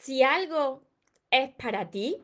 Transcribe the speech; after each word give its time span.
Si 0.00 0.22
algo 0.22 0.82
es 1.30 1.50
para 1.50 1.90
ti, 1.90 2.16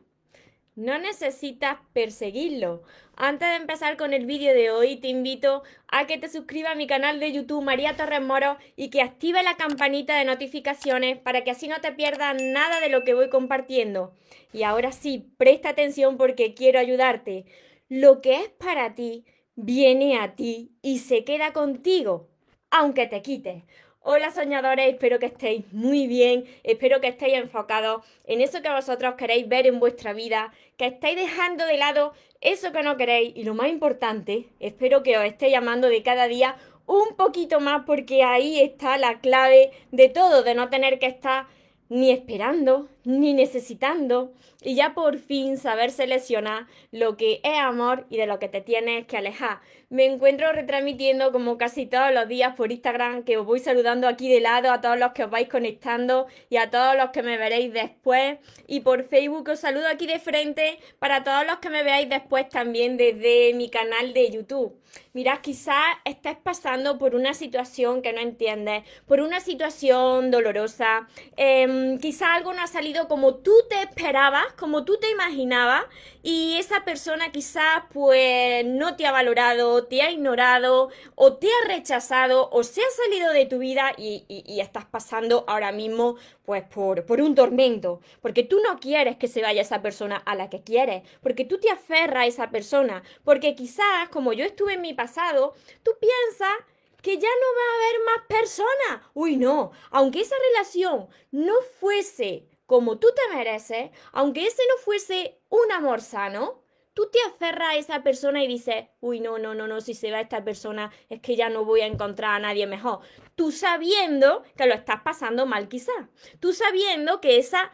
no 0.73 0.97
necesitas 0.97 1.77
perseguirlo. 1.93 2.81
Antes 3.15 3.49
de 3.49 3.55
empezar 3.55 3.97
con 3.97 4.13
el 4.13 4.25
vídeo 4.25 4.51
de 4.55 4.71
hoy, 4.71 4.95
te 4.95 5.09
invito 5.09 5.61
a 5.87 6.07
que 6.07 6.17
te 6.17 6.27
suscribas 6.27 6.71
a 6.71 6.75
mi 6.75 6.87
canal 6.87 7.19
de 7.19 7.31
YouTube 7.31 7.63
María 7.63 7.95
Torres 7.95 8.23
Moro 8.23 8.57
y 8.75 8.89
que 8.89 9.03
active 9.03 9.43
la 9.43 9.57
campanita 9.57 10.17
de 10.17 10.25
notificaciones 10.25 11.19
para 11.19 11.43
que 11.43 11.51
así 11.51 11.67
no 11.67 11.79
te 11.79 11.91
pierdas 11.91 12.41
nada 12.41 12.79
de 12.79 12.89
lo 12.89 13.03
que 13.03 13.13
voy 13.13 13.29
compartiendo. 13.29 14.15
Y 14.51 14.63
ahora 14.63 14.91
sí, 14.91 15.31
presta 15.37 15.69
atención 15.69 16.17
porque 16.17 16.55
quiero 16.55 16.79
ayudarte. 16.79 17.45
Lo 17.89 18.21
que 18.21 18.41
es 18.41 18.49
para 18.49 18.95
ti 18.95 19.23
viene 19.55 20.17
a 20.17 20.33
ti 20.33 20.71
y 20.81 20.97
se 20.97 21.23
queda 21.23 21.53
contigo, 21.53 22.27
aunque 22.71 23.05
te 23.05 23.21
quites. 23.21 23.65
Hola 24.09 24.31
soñadores, 24.31 24.87
espero 24.87 25.19
que 25.19 25.25
estéis 25.25 25.65
muy 25.73 26.07
bien, 26.07 26.45
espero 26.63 27.01
que 27.01 27.09
estéis 27.09 27.33
enfocados 27.33 28.05
en 28.23 28.39
eso 28.39 28.61
que 28.61 28.69
vosotros 28.69 29.15
queréis 29.15 29.49
ver 29.49 29.67
en 29.67 29.81
vuestra 29.81 30.13
vida, 30.13 30.53
que 30.77 30.85
estéis 30.85 31.17
dejando 31.17 31.65
de 31.65 31.75
lado 31.75 32.13
eso 32.39 32.71
que 32.71 32.83
no 32.83 32.95
queréis 32.95 33.35
y 33.35 33.43
lo 33.43 33.53
más 33.53 33.67
importante, 33.67 34.47
espero 34.61 35.03
que 35.03 35.17
os 35.17 35.25
estéis 35.25 35.51
llamando 35.51 35.89
de 35.89 36.03
cada 36.03 36.29
día 36.29 36.55
un 36.85 37.17
poquito 37.17 37.59
más 37.59 37.83
porque 37.85 38.23
ahí 38.23 38.61
está 38.61 38.97
la 38.97 39.19
clave 39.19 39.71
de 39.91 40.07
todo, 40.07 40.41
de 40.41 40.55
no 40.55 40.69
tener 40.69 40.99
que 40.99 41.07
estar 41.07 41.47
ni 41.89 42.09
esperando, 42.09 42.87
ni 43.03 43.33
necesitando, 43.33 44.31
y 44.67 44.75
ya 44.75 44.93
por 44.93 45.17
fin 45.17 45.57
saber 45.57 45.91
seleccionar 45.91 46.67
lo 46.91 47.15
que 47.15 47.39
es 47.41 47.57
amor 47.57 48.05
y 48.09 48.17
de 48.17 48.25
lo 48.25 48.37
que 48.37 48.49
te 48.49 48.59
tienes 48.59 49.05
que 49.05 49.15
alejar. 49.15 49.61
Me 49.89 50.03
encuentro 50.03 50.51
retransmitiendo 50.51 51.31
como 51.31 51.57
casi 51.57 51.85
todos 51.85 52.11
los 52.13 52.27
días 52.27 52.53
por 52.57 52.73
Instagram, 52.73 53.23
que 53.23 53.37
os 53.37 53.45
voy 53.45 53.61
saludando 53.61 54.09
aquí 54.09 54.29
de 54.29 54.41
lado 54.41 54.69
a 54.69 54.81
todos 54.81 54.99
los 54.99 55.13
que 55.13 55.23
os 55.23 55.31
vais 55.31 55.47
conectando 55.47 56.27
y 56.49 56.57
a 56.57 56.69
todos 56.69 56.97
los 56.97 57.11
que 57.11 57.23
me 57.23 57.37
veréis 57.37 57.71
después. 57.71 58.39
Y 58.67 58.81
por 58.81 59.05
Facebook 59.05 59.47
os 59.47 59.61
saludo 59.61 59.87
aquí 59.87 60.05
de 60.05 60.19
frente 60.19 60.79
para 60.99 61.23
todos 61.23 61.47
los 61.47 61.59
que 61.59 61.69
me 61.69 61.83
veáis 61.83 62.09
después 62.09 62.49
también 62.49 62.97
desde 62.97 63.53
mi 63.53 63.69
canal 63.69 64.13
de 64.13 64.29
YouTube. 64.29 64.77
Mirad, 65.13 65.39
quizás 65.39 65.85
estés 66.05 66.37
pasando 66.37 66.97
por 66.97 67.15
una 67.15 67.33
situación 67.33 68.01
que 68.01 68.13
no 68.13 68.19
entiendes, 68.19 68.83
por 69.05 69.21
una 69.21 69.39
situación 69.39 70.31
dolorosa, 70.31 71.07
eh, 71.37 71.97
quizás 72.01 72.29
algo 72.33 72.53
no 72.53 72.61
ha 72.61 72.67
salido 72.67 73.07
como 73.07 73.35
tú 73.35 73.53
te 73.69 73.81
esperabas, 73.81 74.45
como 74.57 74.83
tú 74.83 74.97
te 74.97 75.09
imaginabas, 75.09 75.85
y 76.23 76.57
esa 76.57 76.83
persona 76.83 77.31
quizás 77.31 77.83
pues 77.93 78.65
no 78.65 78.95
te 78.95 79.05
ha 79.05 79.11
valorado, 79.11 79.85
te 79.85 80.01
ha 80.01 80.11
ignorado, 80.11 80.89
o 81.15 81.37
te 81.37 81.47
ha 81.47 81.67
rechazado, 81.67 82.49
o 82.51 82.63
se 82.63 82.81
ha 82.81 82.89
salido 82.89 83.31
de 83.31 83.45
tu 83.45 83.59
vida 83.59 83.93
y, 83.97 84.25
y 84.27 84.59
estás 84.59 84.85
pasando 84.85 85.45
ahora 85.47 85.71
mismo 85.71 86.17
pues 86.43 86.63
por, 86.63 87.05
por 87.05 87.21
un 87.21 87.35
tormento, 87.35 88.01
porque 88.21 88.43
tú 88.43 88.59
no 88.61 88.79
quieres 88.79 89.17
que 89.17 89.27
se 89.27 89.41
vaya 89.41 89.61
esa 89.61 89.81
persona 89.81 90.17
a 90.17 90.35
la 90.35 90.49
que 90.49 90.61
quieres, 90.61 91.03
porque 91.21 91.45
tú 91.45 91.59
te 91.59 91.69
aferras 91.69 92.23
a 92.23 92.25
esa 92.25 92.49
persona, 92.49 93.03
porque 93.23 93.55
quizás, 93.55 94.09
como 94.09 94.33
yo 94.33 94.45
estuve 94.45 94.73
en 94.73 94.81
mi 94.81 94.93
pasado, 94.93 95.53
tú 95.83 95.91
piensas 95.99 96.57
que 97.01 97.17
ya 97.17 97.29
no 97.29 97.47
va 97.55 97.63
a 97.63 97.75
haber 97.75 98.05
más 98.05 98.27
personas. 98.27 99.11
Uy, 99.13 99.37
no, 99.37 99.71
aunque 99.91 100.21
esa 100.21 100.35
relación 100.51 101.07
no 101.31 101.53
fuese 101.79 102.45
como 102.67 102.99
tú 102.99 103.07
te 103.15 103.35
mereces, 103.35 103.89
aunque 104.11 104.45
ese 104.45 104.61
no 104.69 104.77
fuese 104.83 105.39
un 105.49 105.71
amor 105.71 106.01
sano, 106.01 106.61
tú 106.93 107.09
te 107.09 107.17
aferras 107.27 107.69
a 107.69 107.75
esa 107.77 108.03
persona 108.03 108.43
y 108.43 108.47
dices, 108.47 108.85
uy, 108.99 109.19
no, 109.19 109.39
no, 109.39 109.55
no, 109.55 109.67
no, 109.67 109.81
si 109.81 109.93
se 109.93 110.11
va 110.11 110.19
esta 110.19 110.43
persona 110.43 110.91
es 111.09 111.21
que 111.21 111.35
ya 111.35 111.49
no 111.49 111.63
voy 111.63 111.81
a 111.81 111.85
encontrar 111.85 112.35
a 112.35 112.39
nadie 112.39 112.67
mejor. 112.67 112.99
Tú 113.35 113.51
sabiendo 113.51 114.43
que 114.55 114.67
lo 114.67 114.73
estás 114.73 115.01
pasando 115.01 115.45
mal 115.45 115.69
quizá. 115.69 116.09
Tú 116.39 116.53
sabiendo 116.53 117.21
que 117.21 117.37
esa 117.37 117.71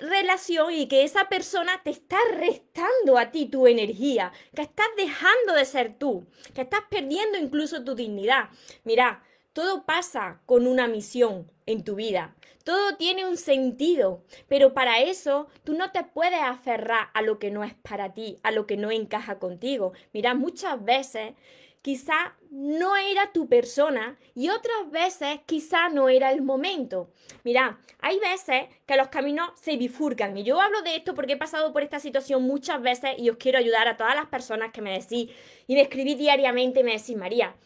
relación 0.00 0.72
y 0.72 0.88
que 0.88 1.04
esa 1.04 1.28
persona 1.28 1.80
te 1.82 1.90
está 1.90 2.18
restando 2.34 3.18
a 3.18 3.30
ti 3.30 3.46
tu 3.46 3.66
energía, 3.66 4.32
que 4.54 4.62
estás 4.62 4.88
dejando 4.96 5.54
de 5.54 5.64
ser 5.64 5.98
tú, 5.98 6.26
que 6.54 6.62
estás 6.62 6.82
perdiendo 6.90 7.38
incluso 7.38 7.84
tu 7.84 7.94
dignidad. 7.94 8.50
Mira, 8.84 9.24
todo 9.56 9.86
pasa 9.86 10.42
con 10.44 10.66
una 10.66 10.86
misión 10.86 11.50
en 11.64 11.82
tu 11.82 11.94
vida. 11.94 12.36
Todo 12.62 12.96
tiene 12.98 13.24
un 13.24 13.38
sentido, 13.38 14.22
pero 14.48 14.74
para 14.74 15.00
eso 15.00 15.46
tú 15.64 15.72
no 15.72 15.92
te 15.92 16.04
puedes 16.04 16.42
aferrar 16.42 17.08
a 17.14 17.22
lo 17.22 17.38
que 17.38 17.50
no 17.50 17.64
es 17.64 17.72
para 17.72 18.12
ti, 18.12 18.38
a 18.42 18.50
lo 18.50 18.66
que 18.66 18.76
no 18.76 18.90
encaja 18.90 19.38
contigo. 19.38 19.94
Mira, 20.12 20.34
muchas 20.34 20.84
veces 20.84 21.32
quizá 21.80 22.36
no 22.50 22.98
era 22.98 23.32
tu 23.32 23.48
persona 23.48 24.18
y 24.34 24.50
otras 24.50 24.90
veces 24.90 25.40
quizá 25.46 25.88
no 25.88 26.10
era 26.10 26.32
el 26.32 26.42
momento. 26.42 27.08
Mira, 27.42 27.80
hay 28.00 28.18
veces 28.18 28.66
que 28.84 28.98
los 28.98 29.08
caminos 29.08 29.52
se 29.54 29.78
bifurcan 29.78 30.36
y 30.36 30.42
yo 30.42 30.60
hablo 30.60 30.82
de 30.82 30.96
esto 30.96 31.14
porque 31.14 31.32
he 31.32 31.38
pasado 31.38 31.72
por 31.72 31.82
esta 31.82 31.98
situación 31.98 32.42
muchas 32.42 32.82
veces 32.82 33.12
y 33.16 33.30
os 33.30 33.38
quiero 33.38 33.56
ayudar 33.56 33.88
a 33.88 33.96
todas 33.96 34.16
las 34.16 34.26
personas 34.26 34.70
que 34.70 34.82
me 34.82 34.92
decís 34.92 35.30
y 35.66 35.74
me 35.74 35.80
escribís 35.80 36.18
diariamente 36.18 36.80
y 36.80 36.84
me 36.84 36.98
decís, 36.98 37.16
María, 37.16 37.56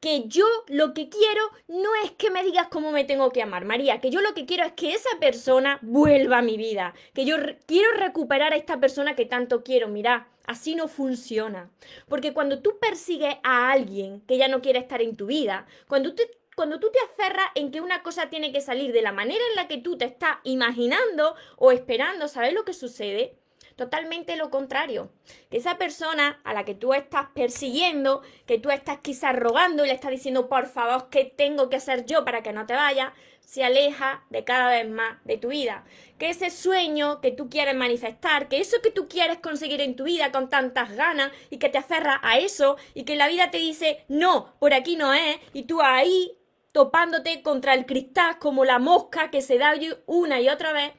que 0.00 0.24
yo 0.26 0.46
lo 0.66 0.94
que 0.94 1.08
quiero 1.08 1.42
no 1.68 1.90
es 2.04 2.10
que 2.12 2.30
me 2.30 2.42
digas 2.42 2.68
cómo 2.70 2.90
me 2.90 3.04
tengo 3.04 3.30
que 3.30 3.42
amar, 3.42 3.64
María, 3.64 4.00
que 4.00 4.10
yo 4.10 4.20
lo 4.22 4.34
que 4.34 4.46
quiero 4.46 4.64
es 4.64 4.72
que 4.72 4.94
esa 4.94 5.10
persona 5.20 5.78
vuelva 5.82 6.38
a 6.38 6.42
mi 6.42 6.56
vida, 6.56 6.94
que 7.14 7.24
yo 7.24 7.36
quiero 7.66 7.92
recuperar 7.92 8.52
a 8.52 8.56
esta 8.56 8.80
persona 8.80 9.14
que 9.14 9.26
tanto 9.26 9.62
quiero, 9.62 9.88
mira, 9.88 10.28
así 10.46 10.74
no 10.74 10.88
funciona. 10.88 11.70
Porque 12.08 12.32
cuando 12.32 12.60
tú 12.60 12.78
persigues 12.80 13.36
a 13.42 13.70
alguien 13.70 14.22
que 14.22 14.38
ya 14.38 14.48
no 14.48 14.62
quiere 14.62 14.78
estar 14.78 15.02
en 15.02 15.16
tu 15.16 15.26
vida, 15.26 15.66
cuando 15.86 16.14
tú 16.14 16.22
cuando 16.56 16.78
tú 16.78 16.90
te 16.90 16.98
aferras 16.98 17.46
en 17.54 17.70
que 17.70 17.80
una 17.80 18.02
cosa 18.02 18.28
tiene 18.28 18.52
que 18.52 18.60
salir 18.60 18.92
de 18.92 19.00
la 19.00 19.12
manera 19.12 19.42
en 19.48 19.56
la 19.56 19.66
que 19.66 19.78
tú 19.78 19.96
te 19.96 20.04
estás 20.04 20.38
imaginando 20.44 21.34
o 21.56 21.72
esperando, 21.72 22.28
¿sabes 22.28 22.52
lo 22.52 22.66
que 22.66 22.74
sucede? 22.74 23.38
Totalmente 23.80 24.36
lo 24.36 24.50
contrario. 24.50 25.10
Esa 25.50 25.78
persona 25.78 26.38
a 26.44 26.52
la 26.52 26.66
que 26.66 26.74
tú 26.74 26.92
estás 26.92 27.28
persiguiendo, 27.34 28.20
que 28.44 28.58
tú 28.58 28.70
estás 28.70 28.98
quizás 28.98 29.34
rogando 29.34 29.82
y 29.82 29.88
le 29.88 29.94
estás 29.94 30.10
diciendo, 30.10 30.50
por 30.50 30.66
favor, 30.66 31.08
¿qué 31.08 31.24
tengo 31.24 31.70
que 31.70 31.76
hacer 31.76 32.04
yo 32.04 32.22
para 32.22 32.42
que 32.42 32.52
no 32.52 32.66
te 32.66 32.74
vaya? 32.74 33.14
Se 33.40 33.64
aleja 33.64 34.22
de 34.28 34.44
cada 34.44 34.68
vez 34.68 34.86
más 34.86 35.16
de 35.24 35.38
tu 35.38 35.48
vida. 35.48 35.86
Que 36.18 36.28
ese 36.28 36.50
sueño 36.50 37.22
que 37.22 37.30
tú 37.30 37.48
quieres 37.48 37.74
manifestar, 37.74 38.48
que 38.48 38.60
eso 38.60 38.76
que 38.82 38.90
tú 38.90 39.08
quieres 39.08 39.38
conseguir 39.38 39.80
en 39.80 39.96
tu 39.96 40.04
vida 40.04 40.30
con 40.30 40.50
tantas 40.50 40.94
ganas 40.94 41.32
y 41.48 41.56
que 41.56 41.70
te 41.70 41.78
aferras 41.78 42.18
a 42.20 42.38
eso 42.38 42.76
y 42.92 43.04
que 43.04 43.16
la 43.16 43.28
vida 43.28 43.50
te 43.50 43.56
dice, 43.56 44.04
no, 44.08 44.52
por 44.58 44.74
aquí 44.74 44.96
no 44.96 45.14
es, 45.14 45.38
y 45.54 45.62
tú 45.62 45.80
ahí 45.80 46.36
topándote 46.72 47.40
contra 47.40 47.72
el 47.72 47.86
cristal 47.86 48.38
como 48.40 48.66
la 48.66 48.78
mosca 48.78 49.30
que 49.30 49.40
se 49.40 49.56
da 49.56 49.72
una 50.04 50.38
y 50.38 50.50
otra 50.50 50.74
vez 50.74 50.92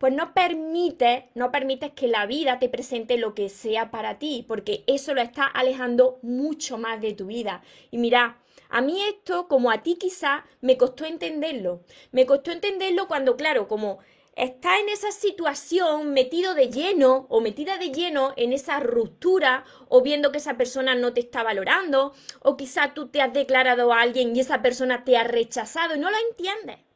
pues 0.00 0.14
no 0.14 0.32
permite, 0.32 1.28
no 1.34 1.52
permites 1.52 1.92
que 1.92 2.08
la 2.08 2.24
vida 2.24 2.58
te 2.58 2.70
presente 2.70 3.18
lo 3.18 3.34
que 3.34 3.50
sea 3.50 3.90
para 3.90 4.18
ti, 4.18 4.46
porque 4.48 4.82
eso 4.86 5.12
lo 5.12 5.20
está 5.20 5.44
alejando 5.44 6.18
mucho 6.22 6.78
más 6.78 7.02
de 7.02 7.12
tu 7.12 7.26
vida. 7.26 7.62
Y 7.90 7.98
mira, 7.98 8.38
a 8.70 8.80
mí 8.80 8.98
esto, 9.02 9.46
como 9.46 9.70
a 9.70 9.82
ti 9.82 9.96
quizá, 9.96 10.46
me 10.62 10.78
costó 10.78 11.04
entenderlo. 11.04 11.82
Me 12.12 12.24
costó 12.24 12.50
entenderlo 12.50 13.08
cuando, 13.08 13.36
claro, 13.36 13.68
como 13.68 13.98
está 14.36 14.78
en 14.78 14.88
esa 14.88 15.12
situación 15.12 16.14
metido 16.14 16.54
de 16.54 16.70
lleno 16.70 17.26
o 17.28 17.42
metida 17.42 17.76
de 17.76 17.90
lleno 17.90 18.32
en 18.38 18.54
esa 18.54 18.80
ruptura 18.80 19.66
o 19.90 20.00
viendo 20.00 20.32
que 20.32 20.38
esa 20.38 20.56
persona 20.56 20.94
no 20.94 21.12
te 21.12 21.20
está 21.20 21.42
valorando 21.42 22.14
o 22.40 22.56
quizá 22.56 22.94
tú 22.94 23.08
te 23.08 23.20
has 23.20 23.34
declarado 23.34 23.92
a 23.92 24.00
alguien 24.00 24.34
y 24.34 24.40
esa 24.40 24.62
persona 24.62 25.04
te 25.04 25.18
ha 25.18 25.24
rechazado 25.24 25.94
y 25.94 25.98
no 25.98 26.10
lo 26.10 26.16
entiendes. 26.30 26.89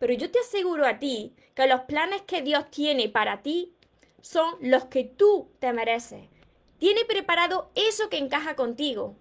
Pero 0.00 0.14
yo 0.14 0.30
te 0.30 0.40
aseguro 0.40 0.86
a 0.86 0.98
ti 0.98 1.34
que 1.54 1.66
los 1.66 1.82
planes 1.82 2.22
que 2.22 2.40
Dios 2.40 2.70
tiene 2.70 3.10
para 3.10 3.42
ti 3.42 3.74
son 4.22 4.56
los 4.60 4.86
que 4.86 5.04
tú 5.04 5.50
te 5.60 5.74
mereces. 5.74 6.24
Tiene 6.78 7.04
preparado 7.04 7.70
eso 7.74 8.08
que 8.08 8.16
encaja 8.16 8.56
contigo. 8.56 9.14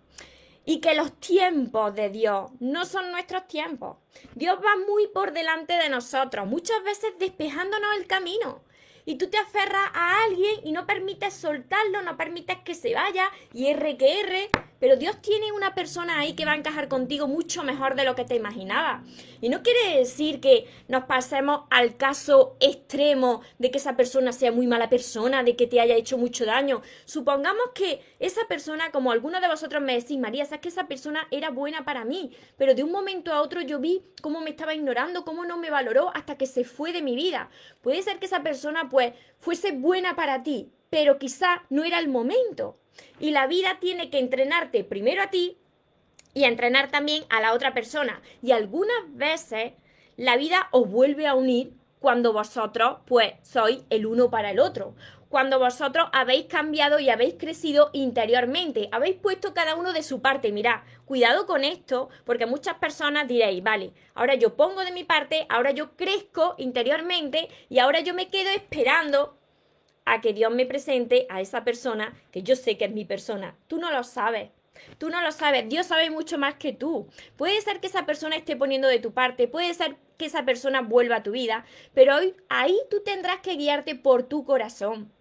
Y 0.66 0.80
que 0.80 0.96
los 0.96 1.20
tiempos 1.20 1.94
de 1.96 2.10
Dios 2.10 2.52
no 2.62 2.86
son 2.86 3.12
nuestros 3.12 3.46
tiempos. 3.48 3.98
Dios 4.36 4.58
va 4.64 4.78
muy 4.88 5.08
por 5.08 5.34
delante 5.34 5.74
de 5.74 5.90
nosotros, 5.90 6.48
muchas 6.48 6.82
veces 6.84 7.12
despejándonos 7.20 7.90
el 7.98 8.08
camino 8.08 8.62
y 9.06 9.16
tú 9.16 9.28
te 9.28 9.40
aferras 9.40 9.90
a 9.94 10.24
alguien 10.24 10.60
y 10.64 10.72
no 10.72 10.86
permites 10.86 11.34
soltarlo, 11.34 12.04
no 12.04 12.16
permites 12.16 12.60
que 12.60 12.76
se 12.76 12.94
vaya 12.94 13.32
y 13.54 13.66
R 13.66 13.98
que 13.98 14.22
R, 14.22 14.50
pero 14.80 14.96
Dios 14.96 15.22
tiene 15.22 15.52
una 15.52 15.76
persona 15.76 16.20
ahí 16.20 16.34
que 16.34 16.46
va 16.46 16.54
a 16.54 16.58
encajar 16.58 16.88
contigo 16.88 17.28
mucho 17.28 17.64
mejor 17.64 17.96
de 17.96 18.06
lo 18.06 18.16
que 18.16 18.26
te 18.26 18.36
imaginabas. 18.36 19.02
Y 19.42 19.50
no 19.50 19.62
quiere 19.62 19.98
decir 19.98 20.40
que 20.40 20.68
nos 20.88 21.04
pasemos 21.06 21.62
al 21.70 21.98
caso 21.98 22.56
extremo 22.60 23.42
de 23.58 23.72
que 23.72 23.78
esa 23.78 23.96
persona 23.96 24.32
sea 24.32 24.52
muy 24.52 24.68
mala 24.68 24.90
persona, 24.90 25.44
de 25.44 25.56
que 25.56 25.68
te 25.68 25.80
haya 25.80 25.96
hecho 25.96 26.18
mucho 26.18 26.46
daño. 26.46 26.82
Supongamos 27.06 27.72
que 27.74 28.02
esa 28.20 28.48
persona, 28.48 28.92
como 28.92 29.12
algunos 29.12 29.42
de 29.42 29.48
vosotros 29.48 29.82
me 29.82 29.96
decís, 29.96 30.18
María, 30.18 30.46
sabes 30.46 30.62
que 30.62 30.70
esa 30.70 30.88
persona 30.88 31.28
era 31.32 31.50
buena 31.50 31.86
para 31.86 32.06
mí, 32.06 32.32
pero 32.58 32.76
de 32.76 32.84
un 32.84 32.92
momento 32.92 33.34
a 33.34 33.42
otro 33.42 33.62
yo 33.62 33.80
vi 33.80 34.04
cómo 34.22 34.42
me 34.42 34.52
estaba 34.52 34.74
ignorando, 34.74 35.26
cómo 35.26 35.46
no 35.46 35.58
me 35.58 35.70
valoró 35.70 36.12
hasta 36.16 36.38
que 36.38 36.46
se 36.46 36.64
fue 36.64 36.92
de 36.92 37.02
mi 37.02 37.16
vida. 37.16 37.50
Puede 37.82 38.02
ser 38.02 38.20
que 38.20 38.26
esa 38.26 38.44
persona 38.44 38.90
pues 38.90 39.14
fuese 39.38 39.72
buena 39.72 40.16
para 40.16 40.44
ti, 40.44 40.72
pero 40.90 41.20
quizá 41.20 41.64
no 41.70 41.84
era 41.84 42.00
el 42.00 42.10
momento. 42.10 42.78
Y 43.20 43.32
la 43.32 43.48
vida 43.48 43.78
tiene 43.80 44.10
que 44.10 44.20
entrenarte 44.20 44.84
primero 44.84 45.22
a 45.22 45.30
ti 45.30 45.58
y 46.34 46.44
entrenar 46.44 46.92
también 46.92 47.24
a 47.30 47.42
la 47.42 47.54
otra 47.54 47.74
persona. 47.74 48.22
Y 48.42 48.52
algunas 48.52 48.98
veces 49.10 49.74
la 50.18 50.38
vida 50.38 50.68
os 50.72 50.90
vuelve 50.90 51.28
a 51.28 51.36
unir 51.36 51.74
cuando 52.00 52.34
vosotros 52.34 53.00
pues 53.06 53.34
sois 53.44 53.80
el 53.90 54.06
uno 54.06 54.30
para 54.30 54.52
el 54.52 54.60
otro. 54.60 54.96
Cuando 55.30 55.60
vosotros 55.60 56.10
habéis 56.12 56.46
cambiado 56.46 57.00
y 57.00 57.10
habéis 57.10 57.36
crecido 57.36 57.92
interiormente, 57.94 58.90
habéis 58.92 59.16
puesto 59.16 59.54
cada 59.54 59.76
uno 59.76 59.94
de 59.94 60.02
su 60.02 60.22
parte. 60.22 60.52
Mirad, 60.52 60.82
cuidado 61.06 61.46
con 61.46 61.64
esto, 61.64 62.10
porque 62.26 62.48
muchas 62.48 62.76
personas 62.76 63.28
diréis, 63.28 63.62
vale, 63.62 63.94
ahora 64.16 64.34
yo 64.34 64.56
pongo 64.56 64.82
de 64.82 64.92
mi 64.92 65.04
parte, 65.04 65.46
ahora 65.50 65.70
yo 65.70 65.96
crezco 65.96 66.56
interiormente 66.58 67.48
y 67.70 67.78
ahora 67.78 68.00
yo 68.00 68.16
me 68.16 68.30
quedo 68.30 68.50
esperando 68.50 69.39
a 70.14 70.22
que 70.22 70.34
Dios 70.34 70.52
me 70.54 70.66
presente 70.66 71.26
a 71.30 71.42
esa 71.42 71.64
persona 71.64 72.14
que 72.32 72.44
yo 72.44 72.56
sé 72.56 72.78
que 72.78 72.86
es 72.86 72.92
mi 72.92 73.06
persona. 73.06 73.56
Tú 73.68 73.78
no 73.78 73.92
lo 73.92 74.04
sabes. 74.04 74.50
Tú 74.98 75.10
no 75.10 75.22
lo 75.22 75.32
sabes, 75.32 75.68
Dios 75.68 75.88
sabe 75.88 76.10
mucho 76.10 76.38
más 76.38 76.56
que 76.56 76.72
tú. 76.72 77.08
Puede 77.36 77.60
ser 77.62 77.80
que 77.80 77.88
esa 77.88 78.06
persona 78.06 78.38
esté 78.38 78.56
poniendo 78.56 78.88
de 78.88 79.00
tu 79.00 79.14
parte, 79.14 79.48
puede 79.48 79.74
ser 79.74 79.98
que 80.18 80.26
esa 80.26 80.46
persona 80.46 80.82
vuelva 80.82 81.18
a 81.18 81.24
tu 81.24 81.32
vida, 81.32 81.66
pero 81.94 82.16
hoy, 82.16 82.34
ahí 82.48 82.78
tú 82.90 83.02
tendrás 83.04 83.40
que 83.42 83.56
guiarte 83.56 83.96
por 83.96 84.24
tu 84.24 84.46
corazón. 84.46 85.12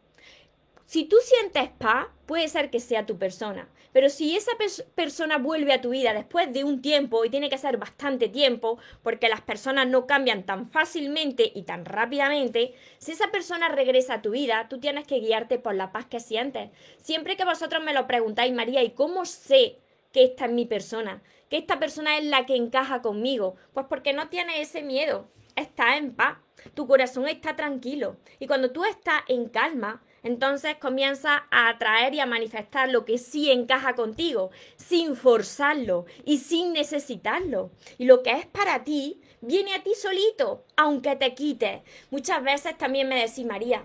Si 0.89 1.05
tú 1.05 1.17
sientes 1.23 1.69
paz, 1.69 2.07
puede 2.25 2.49
ser 2.49 2.71
que 2.71 2.81
sea 2.81 3.05
tu 3.05 3.19
persona. 3.19 3.69
Pero 3.93 4.09
si 4.09 4.35
esa 4.35 4.53
persona 4.95 5.37
vuelve 5.37 5.75
a 5.75 5.83
tu 5.83 5.91
vida 5.91 6.15
después 6.15 6.51
de 6.51 6.65
un 6.65 6.81
tiempo, 6.81 7.27
y 7.27 7.29
tiene 7.29 7.51
que 7.51 7.59
ser 7.59 7.77
bastante 7.77 8.31
tiempo, 8.31 8.79
porque 9.03 9.29
las 9.29 9.43
personas 9.43 9.87
no 9.87 10.07
cambian 10.07 10.45
tan 10.45 10.71
fácilmente 10.71 11.53
y 11.55 11.65
tan 11.65 11.85
rápidamente, 11.85 12.73
si 12.97 13.13
esa 13.13 13.31
persona 13.31 13.69
regresa 13.69 14.15
a 14.15 14.23
tu 14.23 14.31
vida, 14.31 14.67
tú 14.71 14.81
tienes 14.81 15.07
que 15.07 15.21
guiarte 15.21 15.59
por 15.59 15.75
la 15.75 15.93
paz 15.93 16.07
que 16.07 16.21
sientes. 16.21 16.71
Siempre 16.97 17.37
que 17.37 17.45
vosotros 17.45 17.85
me 17.85 17.93
lo 17.93 18.07
preguntáis, 18.07 18.55
María, 18.55 18.83
¿y 18.83 18.93
cómo 18.93 19.27
sé 19.27 19.77
que 20.11 20.25
esta 20.25 20.47
es 20.47 20.53
mi 20.53 20.65
persona? 20.65 21.23
Que 21.51 21.59
esta 21.59 21.79
persona 21.79 22.17
es 22.17 22.25
la 22.25 22.47
que 22.47 22.57
encaja 22.57 23.03
conmigo. 23.03 23.57
Pues 23.75 23.85
porque 23.91 24.15
no 24.15 24.31
tienes 24.31 24.61
ese 24.61 24.81
miedo, 24.81 25.29
estás 25.55 25.99
en 25.99 26.15
paz, 26.15 26.39
tu 26.73 26.87
corazón 26.87 27.29
está 27.29 27.57
tranquilo. 27.57 28.17
Y 28.39 28.47
cuando 28.47 28.71
tú 28.71 28.87
estás 28.87 29.21
en 29.29 29.51
calma, 29.51 30.03
entonces 30.23 30.77
comienza 30.77 31.47
a 31.51 31.69
atraer 31.69 32.15
y 32.15 32.21
a 32.21 32.27
manifestar 32.27 32.91
lo 32.91 33.05
que 33.05 33.19
sí 33.19 33.51
encaja 33.51 33.95
contigo, 33.95 34.51
sin 34.77 35.17
forzarlo 35.17 36.07
y 36.25 36.39
sin 36.39 36.73
necesitarlo. 36.73 37.71
Y 37.99 38.05
lo 38.05 38.23
que 38.23 38.33
es 38.33 38.47
para 38.47 38.85
ti, 38.85 39.21
viene 39.41 39.75
a 39.75 39.83
ti 39.83 39.95
solito, 39.95 40.65
aunque 40.77 41.17
te 41.17 41.35
quite. 41.35 41.83
Muchas 42.11 42.43
veces 42.43 42.77
también 42.77 43.09
me 43.09 43.21
decís, 43.21 43.45
María, 43.45 43.85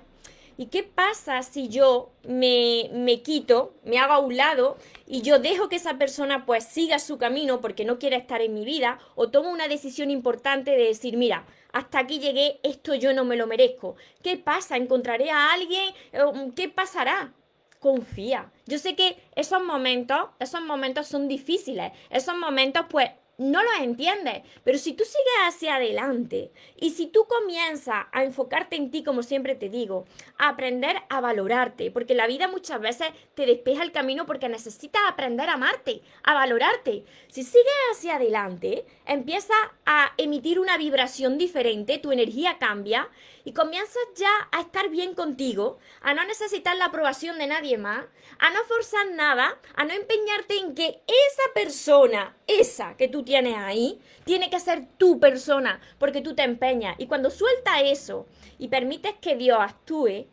¿y 0.58 0.68
qué 0.68 0.84
pasa 0.84 1.42
si 1.44 1.70
yo 1.70 2.12
me, 2.24 2.90
me, 2.94 3.22
quito, 3.22 3.74
me 3.84 4.00
hago 4.00 4.14
a 4.14 4.20
un 4.20 4.38
lado 4.38 4.78
y 5.08 5.22
yo 5.22 5.40
dejo 5.40 5.70
que 5.70 5.76
esa 5.76 5.98
persona 5.98 6.46
pues 6.46 6.66
siga 6.66 7.00
su 7.00 7.18
camino 7.18 7.62
porque 7.62 7.86
no 7.86 8.00
quiere 8.00 8.18
estar 8.18 8.42
en 8.42 8.54
mi 8.54 8.66
vida 8.66 9.00
o 9.16 9.30
tomo 9.30 9.50
una 9.50 9.68
decisión 9.68 10.12
importante 10.12 10.72
de 10.72 10.86
decir, 10.86 11.18
mira, 11.18 11.46
hasta 11.74 12.00
aquí 12.00 12.20
llegué, 12.20 12.60
esto 12.64 12.94
yo 12.94 13.14
no 13.14 13.26
me 13.26 13.36
lo 13.36 13.48
merezco. 13.48 13.96
¿Qué 14.22 14.38
pasa? 14.38 14.78
¿Encontraré 14.78 15.32
a 15.32 15.52
alguien? 15.52 15.94
Eh, 16.12 16.52
¿Qué 16.56 16.70
pasará? 16.70 17.34
Confía. 17.80 18.52
Yo 18.66 18.78
sé 18.78 18.96
que 18.96 19.18
esos 19.36 19.62
momentos, 19.62 20.30
esos 20.40 20.62
momentos 20.62 21.08
son 21.08 21.28
difíciles. 21.28 21.92
Esos 22.10 22.38
momentos, 22.38 22.86
pues, 22.90 23.10
no 23.38 23.64
los 23.64 23.80
entiendes, 23.80 24.44
pero 24.64 24.78
si 24.78 24.94
tú 24.94 25.04
sigues 25.04 25.48
hacia 25.48 25.76
adelante 25.76 26.52
y 26.78 26.92
si 26.92 27.08
tú 27.08 27.26
comienzas 27.26 28.06
a 28.12 28.24
enfocarte 28.24 28.76
en 28.76 28.92
ti, 28.92 29.04
como 29.04 29.24
siempre 29.24 29.56
te 29.56 29.70
digo, 29.70 30.06
a 30.38 30.50
aprender 30.50 30.98
a 31.10 31.20
valorarte, 31.20 31.90
porque 31.90 32.14
la 32.14 32.28
vida 32.28 32.48
muchas 32.48 32.80
veces 32.80 33.08
te 33.34 33.46
despeja 33.46 33.84
el 33.84 33.92
camino 33.92 34.26
porque 34.26 34.50
necesitas 34.50 35.02
aprender 35.08 35.50
a 35.50 35.54
amarte, 35.54 36.02
a 36.24 36.34
valorarte. 36.34 37.06
Si 37.28 37.44
sigues 37.44 37.74
hacia 37.92 38.16
adelante, 38.16 38.86
empieza 39.06 39.54
a 39.86 40.14
emitir 40.18 40.60
una 40.60 40.78
vibración 40.78 41.38
diferente, 41.38 41.98
tu 41.98 42.12
energía 42.12 42.58
cambia 42.60 43.10
y 43.46 43.54
comienzas 43.54 44.04
ya 44.16 44.32
a 44.52 44.62
estar 44.62 44.90
bien 44.90 45.16
contigo, 45.16 45.80
a 46.02 46.14
no 46.14 46.24
necesitar 46.26 46.78
la 46.78 46.86
aprobación 46.86 47.38
de 47.40 47.48
nadie 47.48 47.78
más, 47.78 48.06
a 48.40 48.50
no 48.52 48.64
forzar 48.66 49.12
nada, 49.12 49.58
a 49.76 49.86
no 49.86 49.94
empeñarte 49.94 50.58
en 50.58 50.76
que 50.76 51.02
esa 51.08 51.54
persona, 51.54 52.36
esa 52.48 52.96
que 52.96 53.08
tú 53.08 53.23
tienes 53.24 53.56
ahí, 53.58 54.00
tiene 54.24 54.50
que 54.50 54.60
ser 54.60 54.86
tu 54.98 55.20
persona, 55.20 55.82
porque 55.98 56.22
tú 56.22 56.36
te 56.36 56.44
empeñas. 56.44 56.96
Y 57.00 57.08
cuando 57.08 57.30
suelta 57.30 57.82
eso 57.82 58.26
y 58.58 58.68
permites 58.68 59.16
que 59.22 59.36
Dios 59.36 59.58
actúe, 59.60 60.28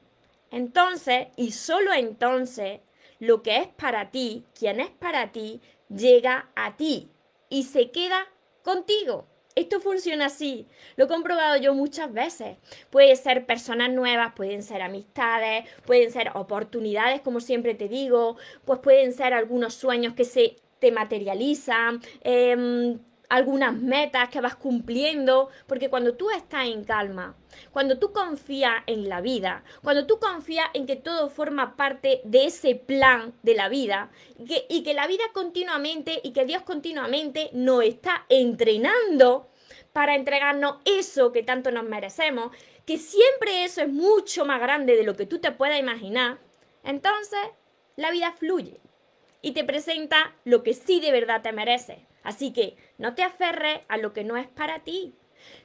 entonces, 0.50 1.28
y 1.36 1.52
solo 1.52 1.92
entonces, 1.92 2.80
lo 3.18 3.42
que 3.42 3.58
es 3.58 3.68
para 3.68 4.10
ti, 4.10 4.44
quien 4.58 4.80
es 4.80 4.90
para 4.90 5.30
ti, 5.32 5.60
llega 5.88 6.50
a 6.54 6.76
ti 6.76 7.10
y 7.48 7.64
se 7.64 7.90
queda 7.90 8.26
contigo. 8.62 9.26
Esto 9.56 9.80
funciona 9.80 10.26
así, 10.26 10.66
lo 10.96 11.04
he 11.04 11.08
comprobado 11.08 11.56
yo 11.56 11.74
muchas 11.74 12.12
veces. 12.12 12.56
Pueden 12.88 13.16
ser 13.16 13.46
personas 13.46 13.90
nuevas, 13.90 14.32
pueden 14.34 14.62
ser 14.62 14.80
amistades, 14.80 15.68
pueden 15.84 16.10
ser 16.12 16.30
oportunidades, 16.34 17.20
como 17.20 17.40
siempre 17.40 17.74
te 17.74 17.88
digo, 17.88 18.36
pues 18.64 18.78
pueden 18.78 19.12
ser 19.12 19.34
algunos 19.34 19.74
sueños 19.74 20.14
que 20.14 20.24
se 20.24 20.56
te 20.80 20.90
materializan, 20.90 22.00
em, 22.22 22.98
algunas 23.30 23.72
metas 23.74 24.28
que 24.28 24.40
vas 24.40 24.56
cumpliendo, 24.56 25.50
porque 25.68 25.88
cuando 25.88 26.14
tú 26.14 26.30
estás 26.30 26.66
en 26.66 26.84
calma, 26.84 27.36
cuando 27.70 27.98
tú 27.98 28.12
confías 28.12 28.82
en 28.86 29.08
la 29.08 29.20
vida, 29.20 29.62
cuando 29.82 30.04
tú 30.06 30.18
confías 30.18 30.66
en 30.74 30.84
que 30.84 30.96
todo 30.96 31.30
forma 31.30 31.76
parte 31.76 32.20
de 32.24 32.46
ese 32.46 32.74
plan 32.74 33.32
de 33.42 33.54
la 33.54 33.68
vida 33.68 34.10
y 34.36 34.46
que, 34.46 34.66
y 34.68 34.82
que 34.82 34.94
la 34.94 35.06
vida 35.06 35.22
continuamente 35.32 36.20
y 36.24 36.32
que 36.32 36.44
Dios 36.44 36.62
continuamente 36.62 37.50
nos 37.52 37.84
está 37.84 38.26
entrenando 38.28 39.48
para 39.92 40.16
entregarnos 40.16 40.78
eso 40.84 41.30
que 41.30 41.44
tanto 41.44 41.70
nos 41.70 41.84
merecemos, 41.84 42.50
que 42.84 42.98
siempre 42.98 43.64
eso 43.64 43.80
es 43.80 43.88
mucho 43.88 44.44
más 44.44 44.60
grande 44.60 44.96
de 44.96 45.04
lo 45.04 45.14
que 45.14 45.26
tú 45.26 45.38
te 45.38 45.52
puedas 45.52 45.78
imaginar, 45.78 46.38
entonces 46.82 47.38
la 47.96 48.10
vida 48.10 48.32
fluye 48.32 48.80
y 49.42 49.52
te 49.52 49.64
presenta 49.64 50.34
lo 50.44 50.62
que 50.62 50.74
sí 50.74 51.00
de 51.00 51.12
verdad 51.12 51.42
te 51.42 51.52
mereces. 51.52 51.98
Así 52.22 52.52
que 52.52 52.76
no 52.98 53.14
te 53.14 53.22
aferres 53.22 53.80
a 53.88 53.96
lo 53.96 54.12
que 54.12 54.24
no 54.24 54.36
es 54.36 54.46
para 54.48 54.80
ti. 54.80 55.14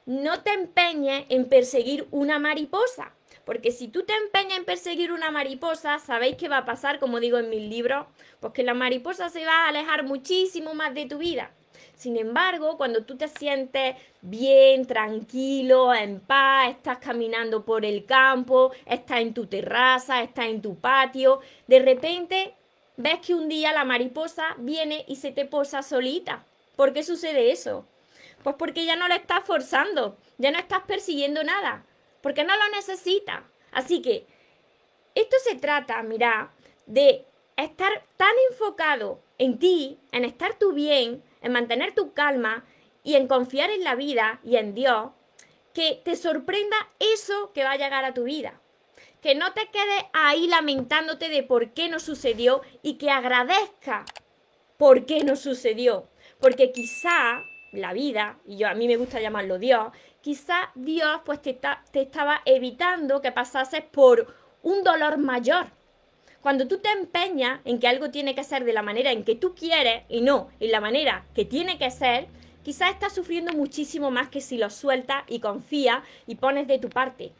No 0.06 0.42
te 0.42 0.52
empeñes 0.52 1.26
en 1.28 1.48
perseguir 1.48 2.08
una 2.10 2.38
mariposa. 2.38 3.12
Porque 3.44 3.70
si 3.70 3.88
tú 3.88 4.04
te 4.04 4.14
empeñas 4.14 4.58
en 4.58 4.64
perseguir 4.64 5.12
una 5.12 5.30
mariposa, 5.30 5.98
¿sabéis 5.98 6.36
qué 6.36 6.48
va 6.48 6.58
a 6.58 6.64
pasar? 6.64 6.98
Como 6.98 7.20
digo 7.20 7.38
en 7.38 7.50
mis 7.50 7.62
libros, 7.62 8.06
pues 8.40 8.52
que 8.52 8.64
la 8.64 8.74
mariposa 8.74 9.28
se 9.28 9.44
va 9.44 9.64
a 9.64 9.68
alejar 9.68 10.02
muchísimo 10.04 10.74
más 10.74 10.94
de 10.94 11.06
tu 11.06 11.18
vida. 11.18 11.52
Sin 11.94 12.16
embargo, 12.16 12.76
cuando 12.76 13.04
tú 13.04 13.16
te 13.16 13.28
sientes 13.28 13.96
bien, 14.20 14.84
tranquilo, 14.86 15.94
en 15.94 16.20
paz, 16.20 16.70
estás 16.70 16.98
caminando 16.98 17.64
por 17.64 17.84
el 17.84 18.04
campo, 18.04 18.72
estás 18.84 19.20
en 19.20 19.32
tu 19.32 19.46
terraza, 19.46 20.22
estás 20.22 20.46
en 20.46 20.60
tu 20.60 20.78
patio, 20.78 21.40
de 21.66 21.78
repente 21.78 22.54
ves 22.96 23.20
que 23.20 23.34
un 23.34 23.48
día 23.48 23.72
la 23.72 23.84
mariposa 23.84 24.54
viene 24.58 25.04
y 25.08 25.16
se 25.16 25.32
te 25.32 25.44
posa 25.44 25.82
solita. 25.82 26.44
¿Por 26.76 26.92
qué 26.92 27.02
sucede 27.02 27.52
eso? 27.52 27.86
Pues 28.42 28.56
porque 28.56 28.84
ya 28.84 28.96
no 28.96 29.08
la 29.08 29.16
estás 29.16 29.44
forzando, 29.44 30.16
ya 30.38 30.50
no 30.50 30.58
estás 30.58 30.82
persiguiendo 30.82 31.42
nada, 31.42 31.84
porque 32.20 32.44
no 32.44 32.56
lo 32.56 32.68
necesitas. 32.74 33.40
Así 33.72 34.02
que 34.02 34.26
esto 35.14 35.36
se 35.42 35.56
trata, 35.56 36.02
mira, 36.02 36.50
de 36.86 37.24
estar 37.56 38.04
tan 38.16 38.32
enfocado 38.50 39.20
en 39.38 39.58
ti, 39.58 39.98
en 40.12 40.24
estar 40.24 40.58
tú 40.58 40.72
bien, 40.72 41.22
en 41.40 41.52
mantener 41.52 41.94
tu 41.94 42.12
calma 42.12 42.64
y 43.02 43.14
en 43.14 43.28
confiar 43.28 43.70
en 43.70 43.84
la 43.84 43.94
vida 43.94 44.40
y 44.44 44.56
en 44.56 44.74
Dios, 44.74 45.10
que 45.72 46.00
te 46.04 46.16
sorprenda 46.16 46.76
eso 46.98 47.52
que 47.52 47.64
va 47.64 47.72
a 47.72 47.76
llegar 47.76 48.04
a 48.04 48.14
tu 48.14 48.24
vida 48.24 48.60
que 49.22 49.34
no 49.34 49.52
te 49.52 49.68
quedes 49.68 50.04
ahí 50.12 50.46
lamentándote 50.46 51.28
de 51.28 51.42
por 51.42 51.70
qué 51.70 51.88
no 51.88 51.98
sucedió 51.98 52.62
y 52.82 52.94
que 52.94 53.10
agradezca 53.10 54.04
por 54.76 55.06
qué 55.06 55.24
no 55.24 55.36
sucedió. 55.36 56.08
Porque 56.40 56.72
quizá 56.72 57.42
la 57.72 57.92
vida, 57.92 58.38
y 58.46 58.56
yo 58.56 58.68
a 58.68 58.74
mí 58.74 58.86
me 58.86 58.96
gusta 58.96 59.20
llamarlo 59.20 59.58
Dios, 59.58 59.92
quizá 60.20 60.70
Dios 60.74 61.20
pues 61.24 61.42
te, 61.42 61.58
te 61.90 62.02
estaba 62.02 62.42
evitando 62.44 63.20
que 63.20 63.32
pasases 63.32 63.82
por 63.82 64.34
un 64.62 64.82
dolor 64.82 65.18
mayor. 65.18 65.66
Cuando 66.40 66.68
tú 66.68 66.78
te 66.78 66.90
empeñas 66.90 67.60
en 67.64 67.80
que 67.80 67.88
algo 67.88 68.10
tiene 68.10 68.34
que 68.34 68.44
ser 68.44 68.64
de 68.64 68.72
la 68.72 68.82
manera 68.82 69.10
en 69.10 69.24
que 69.24 69.34
tú 69.34 69.54
quieres 69.54 70.04
y 70.08 70.20
no 70.20 70.50
en 70.60 70.70
la 70.70 70.80
manera 70.80 71.26
que 71.34 71.44
tiene 71.44 71.78
que 71.78 71.90
ser, 71.90 72.28
quizás 72.62 72.90
estás 72.90 73.14
sufriendo 73.14 73.52
muchísimo 73.52 74.10
más 74.10 74.28
que 74.28 74.40
si 74.40 74.56
lo 74.56 74.70
sueltas 74.70 75.24
y 75.26 75.40
confías 75.40 76.04
y 76.26 76.36
pones 76.36 76.68
de 76.68 76.78
tu 76.78 76.88
parte. 76.88 77.32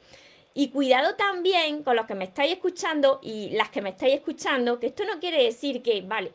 Y 0.58 0.70
cuidado 0.70 1.16
también 1.16 1.82
con 1.82 1.96
los 1.96 2.06
que 2.06 2.14
me 2.14 2.24
estáis 2.24 2.54
escuchando 2.54 3.20
y 3.22 3.50
las 3.50 3.68
que 3.68 3.82
me 3.82 3.90
estáis 3.90 4.14
escuchando, 4.14 4.80
que 4.80 4.86
esto 4.86 5.04
no 5.04 5.20
quiere 5.20 5.42
decir 5.42 5.82
que, 5.82 6.00
vale, 6.00 6.32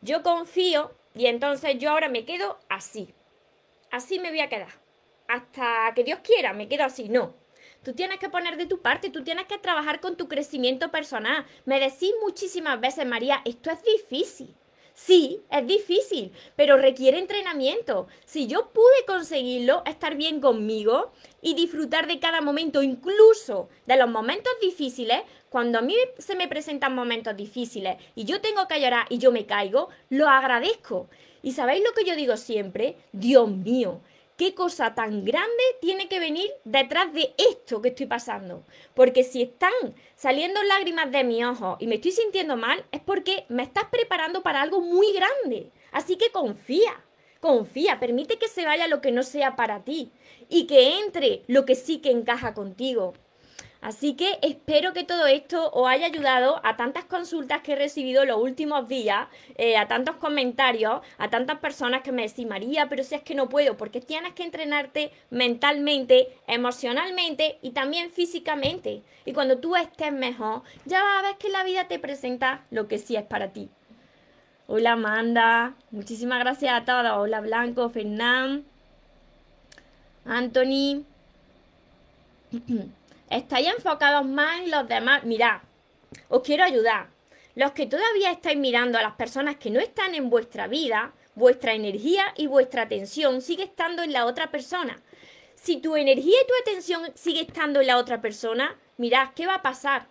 yo 0.00 0.22
confío 0.22 0.92
y 1.14 1.26
entonces 1.26 1.76
yo 1.78 1.90
ahora 1.90 2.08
me 2.08 2.24
quedo 2.24 2.58
así. 2.70 3.12
Así 3.90 4.18
me 4.18 4.30
voy 4.30 4.40
a 4.40 4.48
quedar. 4.48 4.70
Hasta 5.28 5.92
que 5.94 6.04
Dios 6.04 6.20
quiera, 6.24 6.54
me 6.54 6.68
quedo 6.68 6.84
así. 6.84 7.10
No. 7.10 7.34
Tú 7.82 7.92
tienes 7.92 8.18
que 8.18 8.30
poner 8.30 8.56
de 8.56 8.64
tu 8.64 8.80
parte, 8.80 9.10
tú 9.10 9.22
tienes 9.22 9.44
que 9.44 9.58
trabajar 9.58 10.00
con 10.00 10.16
tu 10.16 10.26
crecimiento 10.26 10.90
personal. 10.90 11.44
Me 11.66 11.78
decís 11.78 12.14
muchísimas 12.22 12.80
veces, 12.80 13.04
María, 13.04 13.42
esto 13.44 13.70
es 13.70 13.82
difícil. 13.84 14.54
Sí, 14.94 15.42
es 15.50 15.66
difícil, 15.66 16.30
pero 16.54 16.76
requiere 16.76 17.18
entrenamiento. 17.18 18.06
Si 18.24 18.46
yo 18.46 18.70
pude 18.70 19.04
conseguirlo, 19.08 19.82
estar 19.86 20.14
bien 20.14 20.40
conmigo 20.40 21.10
y 21.42 21.54
disfrutar 21.54 22.06
de 22.06 22.20
cada 22.20 22.40
momento, 22.40 22.80
incluso 22.80 23.68
de 23.86 23.96
los 23.96 24.08
momentos 24.08 24.52
difíciles, 24.62 25.18
cuando 25.50 25.80
a 25.80 25.82
mí 25.82 25.96
se 26.18 26.36
me 26.36 26.46
presentan 26.46 26.94
momentos 26.94 27.36
difíciles 27.36 27.96
y 28.14 28.24
yo 28.24 28.40
tengo 28.40 28.68
que 28.68 28.80
llorar 28.80 29.06
y 29.10 29.18
yo 29.18 29.32
me 29.32 29.46
caigo, 29.46 29.88
lo 30.10 30.28
agradezco. 30.28 31.08
¿Y 31.42 31.52
sabéis 31.52 31.82
lo 31.84 31.92
que 31.92 32.04
yo 32.04 32.14
digo 32.14 32.36
siempre? 32.36 32.96
Dios 33.12 33.50
mío, 33.50 34.00
qué 34.36 34.54
cosa 34.54 34.94
tan 34.94 35.24
grande 35.24 35.62
tiene 35.80 36.08
que 36.08 36.18
venir 36.18 36.50
detrás 36.64 37.12
de 37.12 37.34
esto 37.36 37.80
que 37.80 37.88
estoy 37.88 38.06
pasando. 38.06 38.64
Porque 38.94 39.24
si 39.24 39.42
están 39.42 39.72
saliendo 40.16 40.62
lágrimas 40.62 41.10
de 41.10 41.24
mi 41.24 41.44
ojo 41.44 41.76
y 41.80 41.86
me 41.86 41.96
estoy 41.96 42.12
sintiendo 42.12 42.56
mal, 42.56 42.84
es 42.92 43.00
porque 43.00 43.44
me 43.48 43.62
estás 43.62 43.84
preparando 43.90 44.42
para 44.42 44.62
algo 44.62 44.80
muy 44.80 45.12
grande. 45.12 45.70
Así 45.92 46.16
que 46.16 46.30
confía, 46.30 47.04
confía, 47.40 48.00
permite 48.00 48.38
que 48.38 48.48
se 48.48 48.64
vaya 48.64 48.88
lo 48.88 49.00
que 49.00 49.12
no 49.12 49.22
sea 49.22 49.56
para 49.56 49.84
ti 49.84 50.10
y 50.48 50.66
que 50.66 50.98
entre 51.00 51.42
lo 51.46 51.64
que 51.64 51.74
sí 51.74 51.98
que 51.98 52.10
encaja 52.10 52.54
contigo. 52.54 53.14
Así 53.84 54.14
que 54.14 54.38
espero 54.40 54.94
que 54.94 55.04
todo 55.04 55.26
esto 55.26 55.70
os 55.72 55.86
haya 55.86 56.06
ayudado 56.06 56.58
a 56.64 56.74
tantas 56.74 57.04
consultas 57.04 57.60
que 57.60 57.74
he 57.74 57.76
recibido 57.76 58.24
los 58.24 58.40
últimos 58.40 58.88
días, 58.88 59.28
eh, 59.56 59.76
a 59.76 59.88
tantos 59.88 60.16
comentarios, 60.16 61.02
a 61.18 61.28
tantas 61.28 61.58
personas 61.58 62.00
que 62.00 62.10
me 62.10 62.22
decían, 62.22 62.48
María, 62.48 62.88
pero 62.88 63.04
si 63.04 63.14
es 63.14 63.20
que 63.20 63.34
no 63.34 63.50
puedo, 63.50 63.76
porque 63.76 64.00
tienes 64.00 64.32
que 64.32 64.42
entrenarte 64.42 65.12
mentalmente, 65.28 66.34
emocionalmente 66.46 67.58
y 67.60 67.72
también 67.72 68.10
físicamente. 68.10 69.02
Y 69.26 69.34
cuando 69.34 69.58
tú 69.58 69.76
estés 69.76 70.14
mejor, 70.14 70.62
ya 70.86 71.02
vas 71.02 71.18
a 71.18 71.28
ver 71.28 71.36
que 71.36 71.50
la 71.50 71.62
vida 71.62 71.86
te 71.86 71.98
presenta 71.98 72.64
lo 72.70 72.88
que 72.88 72.96
sí 72.96 73.16
es 73.16 73.24
para 73.24 73.52
ti. 73.52 73.68
Hola 74.66 74.92
Amanda, 74.92 75.74
muchísimas 75.90 76.38
gracias 76.38 76.72
a 76.72 76.86
todos. 76.86 77.18
Hola 77.18 77.42
Blanco, 77.42 77.90
Fernán, 77.90 78.64
Anthony. 80.24 81.04
estáis 83.34 83.68
enfocados 83.68 84.24
más 84.24 84.60
en 84.60 84.70
los 84.70 84.88
demás. 84.88 85.24
Mirad, 85.24 85.60
os 86.28 86.42
quiero 86.42 86.64
ayudar. 86.64 87.08
Los 87.54 87.72
que 87.72 87.86
todavía 87.86 88.30
estáis 88.30 88.58
mirando 88.58 88.98
a 88.98 89.02
las 89.02 89.14
personas 89.14 89.56
que 89.56 89.70
no 89.70 89.80
están 89.80 90.14
en 90.14 90.30
vuestra 90.30 90.66
vida, 90.66 91.12
vuestra 91.34 91.74
energía 91.74 92.24
y 92.36 92.46
vuestra 92.46 92.82
atención 92.82 93.40
sigue 93.42 93.64
estando 93.64 94.02
en 94.02 94.12
la 94.12 94.26
otra 94.26 94.50
persona. 94.50 95.00
Si 95.54 95.76
tu 95.78 95.96
energía 95.96 96.36
y 96.42 96.46
tu 96.46 96.54
atención 96.62 97.12
sigue 97.14 97.42
estando 97.42 97.80
en 97.80 97.86
la 97.86 97.96
otra 97.96 98.20
persona, 98.20 98.76
mirad, 98.96 99.30
¿qué 99.34 99.46
va 99.46 99.56
a 99.56 99.62
pasar? 99.62 100.08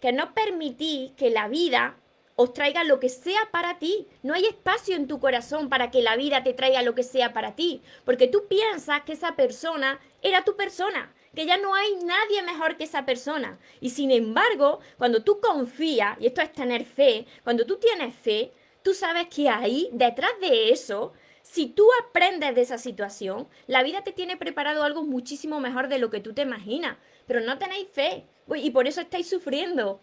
Que 0.00 0.12
no 0.12 0.34
permitís 0.34 1.12
que 1.12 1.30
la 1.30 1.48
vida 1.48 1.96
os 2.36 2.52
traiga 2.52 2.84
lo 2.84 3.00
que 3.00 3.08
sea 3.08 3.48
para 3.50 3.78
ti. 3.78 4.06
No 4.22 4.34
hay 4.34 4.44
espacio 4.44 4.96
en 4.96 5.06
tu 5.06 5.20
corazón 5.20 5.68
para 5.68 5.90
que 5.90 6.02
la 6.02 6.16
vida 6.16 6.42
te 6.42 6.52
traiga 6.52 6.82
lo 6.82 6.94
que 6.94 7.02
sea 7.02 7.32
para 7.32 7.54
ti, 7.54 7.82
porque 8.04 8.28
tú 8.28 8.46
piensas 8.46 9.02
que 9.02 9.12
esa 9.12 9.36
persona 9.36 10.00
era 10.22 10.44
tu 10.44 10.56
persona 10.56 11.12
que 11.34 11.46
ya 11.46 11.56
no 11.58 11.74
hay 11.74 11.96
nadie 12.04 12.42
mejor 12.42 12.76
que 12.76 12.84
esa 12.84 13.04
persona. 13.04 13.58
Y 13.80 13.90
sin 13.90 14.10
embargo, 14.10 14.80
cuando 14.98 15.22
tú 15.22 15.40
confías, 15.40 16.16
y 16.20 16.26
esto 16.26 16.40
es 16.40 16.52
tener 16.52 16.84
fe, 16.84 17.26
cuando 17.42 17.66
tú 17.66 17.76
tienes 17.76 18.14
fe, 18.14 18.52
tú 18.82 18.94
sabes 18.94 19.28
que 19.28 19.48
ahí, 19.48 19.88
detrás 19.92 20.32
de 20.40 20.70
eso, 20.70 21.12
si 21.42 21.66
tú 21.66 21.86
aprendes 22.02 22.54
de 22.54 22.62
esa 22.62 22.78
situación, 22.78 23.48
la 23.66 23.82
vida 23.82 24.02
te 24.02 24.12
tiene 24.12 24.36
preparado 24.36 24.82
algo 24.82 25.04
muchísimo 25.04 25.60
mejor 25.60 25.88
de 25.88 25.98
lo 25.98 26.10
que 26.10 26.20
tú 26.20 26.32
te 26.32 26.42
imaginas. 26.42 26.96
Pero 27.26 27.40
no 27.40 27.58
tenéis 27.58 27.88
fe. 27.92 28.24
Y 28.56 28.70
por 28.70 28.86
eso 28.86 29.00
estáis 29.00 29.28
sufriendo. 29.28 30.00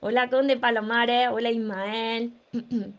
Hola 0.00 0.30
Conde 0.30 0.56
Palomares, 0.56 1.28
hola 1.30 1.50
Ismael. 1.50 2.32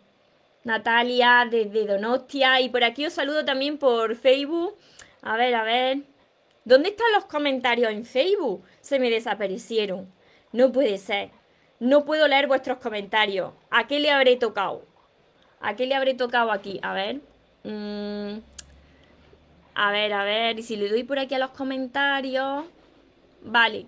Natalia 0.64 1.48
desde 1.50 1.88
Donostia 1.88 2.62
y 2.62 2.70
por 2.70 2.84
aquí 2.84 3.06
os 3.06 3.14
saludo 3.14 3.44
también 3.46 3.78
por 3.80 4.16
Facebook. 4.16 4.76
A 5.24 5.38
ver, 5.38 5.56
a 5.56 5.64
ver. 5.64 6.11
¿Dónde 6.64 6.90
están 6.90 7.12
los 7.14 7.26
comentarios 7.26 7.92
en 7.92 8.06
Facebook? 8.06 8.64
Se 8.82 9.00
me 9.00 9.10
desaparecieron. 9.10 10.12
No 10.52 10.72
puede 10.72 10.98
ser. 10.98 11.32
No 11.80 12.06
puedo 12.06 12.28
leer 12.28 12.48
vuestros 12.48 12.78
comentarios. 12.78 13.54
¿A 13.72 13.88
qué 13.88 14.00
le 14.00 14.12
habré 14.12 14.36
tocado? 14.36 14.86
¿A 15.60 15.76
qué 15.76 15.88
le 15.88 15.96
habré 15.96 16.14
tocado 16.14 16.52
aquí? 16.52 16.80
A 16.84 16.94
ver. 16.94 17.22
Mm. 17.64 18.42
A 19.74 19.92
ver, 19.92 20.14
a 20.14 20.24
ver. 20.24 20.60
Y 20.60 20.64
si 20.64 20.76
le 20.76 20.90
doy 20.90 21.04
por 21.04 21.18
aquí 21.18 21.34
a 21.34 21.40
los 21.40 21.50
comentarios. 21.52 22.66
Vale. 23.42 23.88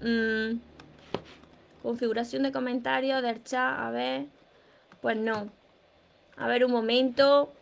Mm. 0.00 0.58
Configuración 1.82 2.44
de 2.44 2.52
comentarios 2.52 3.22
del 3.22 3.44
chat. 3.44 3.78
A 3.78 3.90
ver. 3.90 4.26
Pues 5.02 5.18
no. 5.18 5.50
A 6.38 6.48
ver 6.48 6.64
un 6.64 6.72
momento 6.72 7.52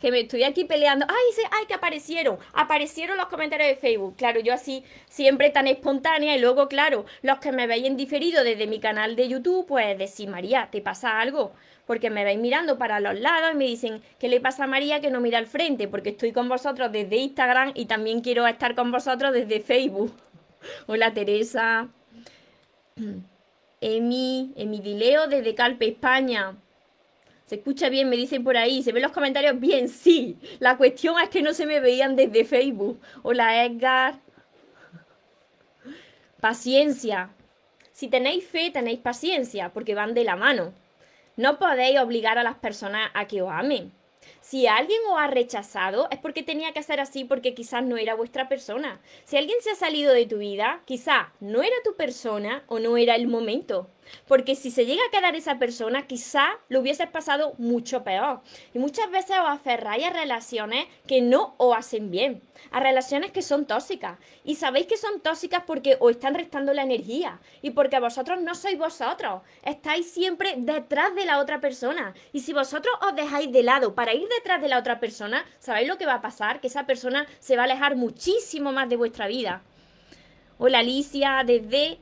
que 0.00 0.10
me 0.10 0.20
estoy 0.20 0.44
aquí 0.44 0.64
peleando. 0.64 1.06
¡Ay, 1.08 1.44
ay, 1.50 1.66
que 1.66 1.74
aparecieron! 1.74 2.38
Aparecieron 2.52 3.16
los 3.16 3.26
comentarios 3.26 3.68
de 3.68 3.76
Facebook. 3.76 4.16
Claro, 4.16 4.40
yo 4.40 4.52
así 4.52 4.84
siempre 5.08 5.50
tan 5.50 5.66
espontánea 5.66 6.36
y 6.36 6.40
luego, 6.40 6.68
claro, 6.68 7.04
los 7.22 7.38
que 7.38 7.52
me 7.52 7.66
veis 7.66 7.86
en 7.86 7.96
diferido 7.96 8.44
desde 8.44 8.66
mi 8.66 8.80
canal 8.80 9.16
de 9.16 9.28
YouTube, 9.28 9.66
pues 9.66 9.98
decís, 9.98 10.28
María, 10.28 10.68
¿te 10.70 10.80
pasa 10.80 11.20
algo? 11.20 11.52
Porque 11.86 12.10
me 12.10 12.24
veis 12.24 12.38
mirando 12.38 12.78
para 12.78 13.00
los 13.00 13.18
lados 13.18 13.50
y 13.54 13.56
me 13.56 13.64
dicen, 13.64 14.02
¿qué 14.18 14.28
le 14.28 14.40
pasa 14.40 14.64
a 14.64 14.66
María 14.66 15.00
que 15.00 15.10
no 15.10 15.20
mira 15.20 15.38
al 15.38 15.46
frente? 15.46 15.88
Porque 15.88 16.10
estoy 16.10 16.32
con 16.32 16.48
vosotros 16.48 16.92
desde 16.92 17.16
Instagram 17.16 17.72
y 17.74 17.86
también 17.86 18.20
quiero 18.20 18.46
estar 18.46 18.74
con 18.74 18.92
vosotros 18.92 19.32
desde 19.32 19.60
Facebook. 19.60 20.12
Hola 20.86 21.14
Teresa. 21.14 21.88
Emi, 23.80 24.52
Emi 24.56 24.80
Dileo 24.80 25.28
desde 25.28 25.54
Calpe, 25.54 25.88
España. 25.88 26.56
Se 27.48 27.54
escucha 27.54 27.88
bien, 27.88 28.10
me 28.10 28.16
dicen 28.16 28.44
por 28.44 28.58
ahí. 28.58 28.82
¿Se 28.82 28.92
ven 28.92 29.02
los 29.02 29.12
comentarios 29.12 29.58
bien? 29.58 29.88
Sí. 29.88 30.36
La 30.58 30.76
cuestión 30.76 31.18
es 31.18 31.30
que 31.30 31.40
no 31.40 31.54
se 31.54 31.64
me 31.64 31.80
veían 31.80 32.14
desde 32.14 32.44
Facebook. 32.44 33.00
Hola 33.22 33.64
Edgar. 33.64 34.20
Paciencia. 36.42 37.30
Si 37.90 38.08
tenéis 38.08 38.46
fe, 38.46 38.70
tenéis 38.70 38.98
paciencia, 38.98 39.70
porque 39.70 39.94
van 39.94 40.12
de 40.12 40.24
la 40.24 40.36
mano. 40.36 40.74
No 41.36 41.58
podéis 41.58 41.98
obligar 41.98 42.36
a 42.36 42.42
las 42.42 42.56
personas 42.56 43.10
a 43.14 43.26
que 43.26 43.40
os 43.40 43.50
amen. 43.50 43.92
Si 44.42 44.66
alguien 44.66 45.00
os 45.10 45.18
ha 45.18 45.28
rechazado, 45.28 46.06
es 46.10 46.18
porque 46.18 46.42
tenía 46.42 46.72
que 46.72 46.82
ser 46.82 47.00
así 47.00 47.24
porque 47.24 47.54
quizás 47.54 47.82
no 47.82 47.96
era 47.96 48.14
vuestra 48.14 48.46
persona. 48.50 49.00
Si 49.24 49.38
alguien 49.38 49.56
se 49.62 49.70
ha 49.70 49.74
salido 49.74 50.12
de 50.12 50.26
tu 50.26 50.36
vida, 50.36 50.82
quizás 50.84 51.28
no 51.40 51.62
era 51.62 51.76
tu 51.82 51.96
persona 51.96 52.62
o 52.66 52.78
no 52.78 52.98
era 52.98 53.14
el 53.14 53.26
momento. 53.26 53.88
Porque 54.26 54.54
si 54.54 54.70
se 54.70 54.86
llega 54.86 55.02
a 55.06 55.10
quedar 55.10 55.36
esa 55.36 55.58
persona, 55.58 56.06
quizá 56.06 56.48
lo 56.68 56.80
hubieses 56.80 57.08
pasado 57.08 57.54
mucho 57.58 58.04
peor. 58.04 58.40
Y 58.74 58.78
muchas 58.78 59.10
veces 59.10 59.36
os 59.38 59.48
aferráis 59.48 60.06
a 60.06 60.10
relaciones 60.10 60.86
que 61.06 61.20
no 61.20 61.54
os 61.58 61.76
hacen 61.76 62.10
bien, 62.10 62.42
a 62.70 62.80
relaciones 62.80 63.30
que 63.30 63.42
son 63.42 63.66
tóxicas. 63.66 64.18
Y 64.44 64.56
sabéis 64.56 64.86
que 64.86 64.96
son 64.96 65.20
tóxicas 65.20 65.62
porque 65.66 65.96
os 66.00 66.10
están 66.10 66.34
restando 66.34 66.72
la 66.74 66.82
energía 66.82 67.40
y 67.62 67.70
porque 67.70 67.98
vosotros 68.00 68.40
no 68.40 68.54
sois 68.54 68.78
vosotros. 68.78 69.42
Estáis 69.62 70.10
siempre 70.10 70.54
detrás 70.56 71.14
de 71.14 71.24
la 71.24 71.38
otra 71.38 71.60
persona. 71.60 72.14
Y 72.32 72.40
si 72.40 72.52
vosotros 72.52 72.94
os 73.02 73.14
dejáis 73.14 73.50
de 73.52 73.62
lado 73.62 73.94
para 73.94 74.14
ir 74.14 74.28
detrás 74.28 74.60
de 74.60 74.68
la 74.68 74.78
otra 74.78 75.00
persona, 75.00 75.44
¿sabéis 75.58 75.88
lo 75.88 75.98
que 75.98 76.06
va 76.06 76.14
a 76.14 76.20
pasar? 76.20 76.60
Que 76.60 76.68
esa 76.68 76.86
persona 76.86 77.26
se 77.40 77.56
va 77.56 77.62
a 77.62 77.64
alejar 77.64 77.96
muchísimo 77.96 78.72
más 78.72 78.88
de 78.88 78.96
vuestra 78.96 79.26
vida. 79.26 79.62
Hola 80.58 80.80
Alicia, 80.80 81.42
desde 81.46 81.98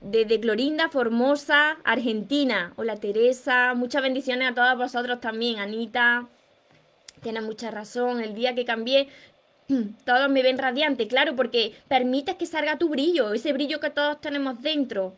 desde 0.00 0.40
Clorinda, 0.40 0.88
Formosa, 0.88 1.78
Argentina. 1.84 2.72
Hola 2.76 2.96
Teresa, 2.96 3.74
muchas 3.74 4.02
bendiciones 4.02 4.50
a 4.50 4.54
todos 4.54 4.76
vosotros 4.76 5.20
también, 5.20 5.58
Anita. 5.58 6.26
Tienes 7.22 7.42
mucha 7.42 7.70
razón, 7.70 8.20
el 8.20 8.34
día 8.34 8.54
que 8.54 8.64
cambié, 8.64 9.08
todos 10.06 10.30
me 10.30 10.42
ven 10.42 10.58
radiante, 10.58 11.06
claro, 11.06 11.36
porque 11.36 11.74
permites 11.88 12.36
que 12.36 12.46
salga 12.46 12.78
tu 12.78 12.88
brillo, 12.88 13.34
ese 13.34 13.52
brillo 13.52 13.78
que 13.78 13.90
todos 13.90 14.20
tenemos 14.20 14.62
dentro. 14.62 15.14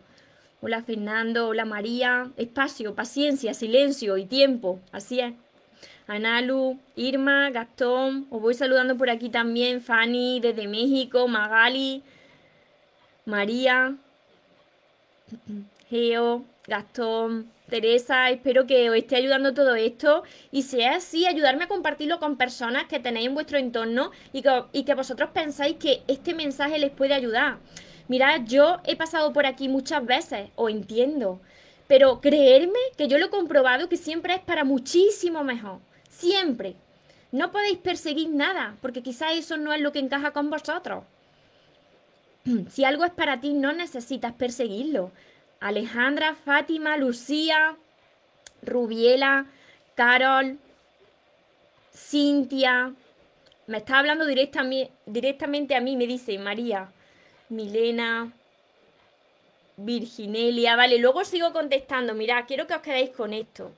Hola 0.60 0.82
Fernando, 0.82 1.48
hola 1.48 1.64
María, 1.64 2.30
espacio, 2.36 2.94
paciencia, 2.94 3.54
silencio 3.54 4.16
y 4.16 4.26
tiempo, 4.26 4.80
así 4.90 5.20
es. 5.20 5.34
Analu, 6.08 6.80
Irma, 6.96 7.50
Gastón, 7.50 8.26
os 8.30 8.40
voy 8.42 8.54
saludando 8.54 8.96
por 8.96 9.10
aquí 9.10 9.28
también, 9.28 9.80
Fanny 9.80 10.40
desde 10.40 10.66
México, 10.66 11.28
Magali, 11.28 12.02
María, 13.24 13.96
Geo, 15.88 16.44
Gastón, 16.66 17.50
Teresa, 17.68 18.30
espero 18.30 18.66
que 18.66 18.90
os 18.90 18.96
esté 18.96 19.16
ayudando 19.16 19.54
todo 19.54 19.74
esto 19.74 20.24
y 20.50 20.62
si 20.62 20.82
es 20.82 20.96
así, 20.96 21.26
ayudarme 21.26 21.64
a 21.64 21.68
compartirlo 21.68 22.18
con 22.18 22.36
personas 22.36 22.84
que 22.84 23.00
tenéis 23.00 23.26
en 23.26 23.34
vuestro 23.34 23.58
entorno 23.58 24.10
y 24.32 24.42
que, 24.42 24.64
y 24.72 24.84
que 24.84 24.94
vosotros 24.94 25.30
pensáis 25.32 25.76
que 25.76 26.02
este 26.06 26.34
mensaje 26.34 26.78
les 26.78 26.90
puede 26.90 27.14
ayudar. 27.14 27.58
Mirad, 28.08 28.42
yo 28.44 28.80
he 28.84 28.94
pasado 28.96 29.32
por 29.32 29.46
aquí 29.46 29.68
muchas 29.68 30.04
veces, 30.04 30.50
os 30.54 30.70
entiendo, 30.70 31.40
pero 31.86 32.20
creerme 32.20 32.78
que 32.96 33.08
yo 33.08 33.18
lo 33.18 33.26
he 33.26 33.30
comprobado 33.30 33.88
que 33.88 33.96
siempre 33.96 34.34
es 34.34 34.40
para 34.40 34.64
muchísimo 34.64 35.44
mejor, 35.44 35.78
siempre. 36.08 36.76
No 37.30 37.50
podéis 37.50 37.78
perseguir 37.78 38.28
nada, 38.28 38.76
porque 38.82 39.02
quizás 39.02 39.32
eso 39.32 39.56
no 39.56 39.72
es 39.72 39.80
lo 39.80 39.92
que 39.92 39.98
encaja 39.98 40.32
con 40.32 40.50
vosotros. 40.50 41.04
Si 42.70 42.84
algo 42.84 43.04
es 43.04 43.12
para 43.12 43.40
ti, 43.40 43.52
no 43.52 43.72
necesitas 43.72 44.32
perseguirlo. 44.32 45.12
Alejandra, 45.60 46.34
Fátima, 46.34 46.96
Lucía, 46.96 47.76
Rubiela, 48.62 49.46
Carol, 49.94 50.58
Cintia. 51.94 52.92
Me 53.66 53.78
está 53.78 53.98
hablando 53.98 54.26
directamente 54.26 55.74
a 55.76 55.80
mí, 55.80 55.96
me 55.96 56.06
dice 56.06 56.38
María, 56.38 56.90
Milena, 57.48 58.32
Virginelia. 59.76 60.74
Vale, 60.74 60.98
luego 60.98 61.24
sigo 61.24 61.52
contestando. 61.52 62.14
Mirad, 62.14 62.44
quiero 62.46 62.66
que 62.66 62.74
os 62.74 62.82
quedéis 62.82 63.10
con 63.10 63.32
esto. 63.32 63.72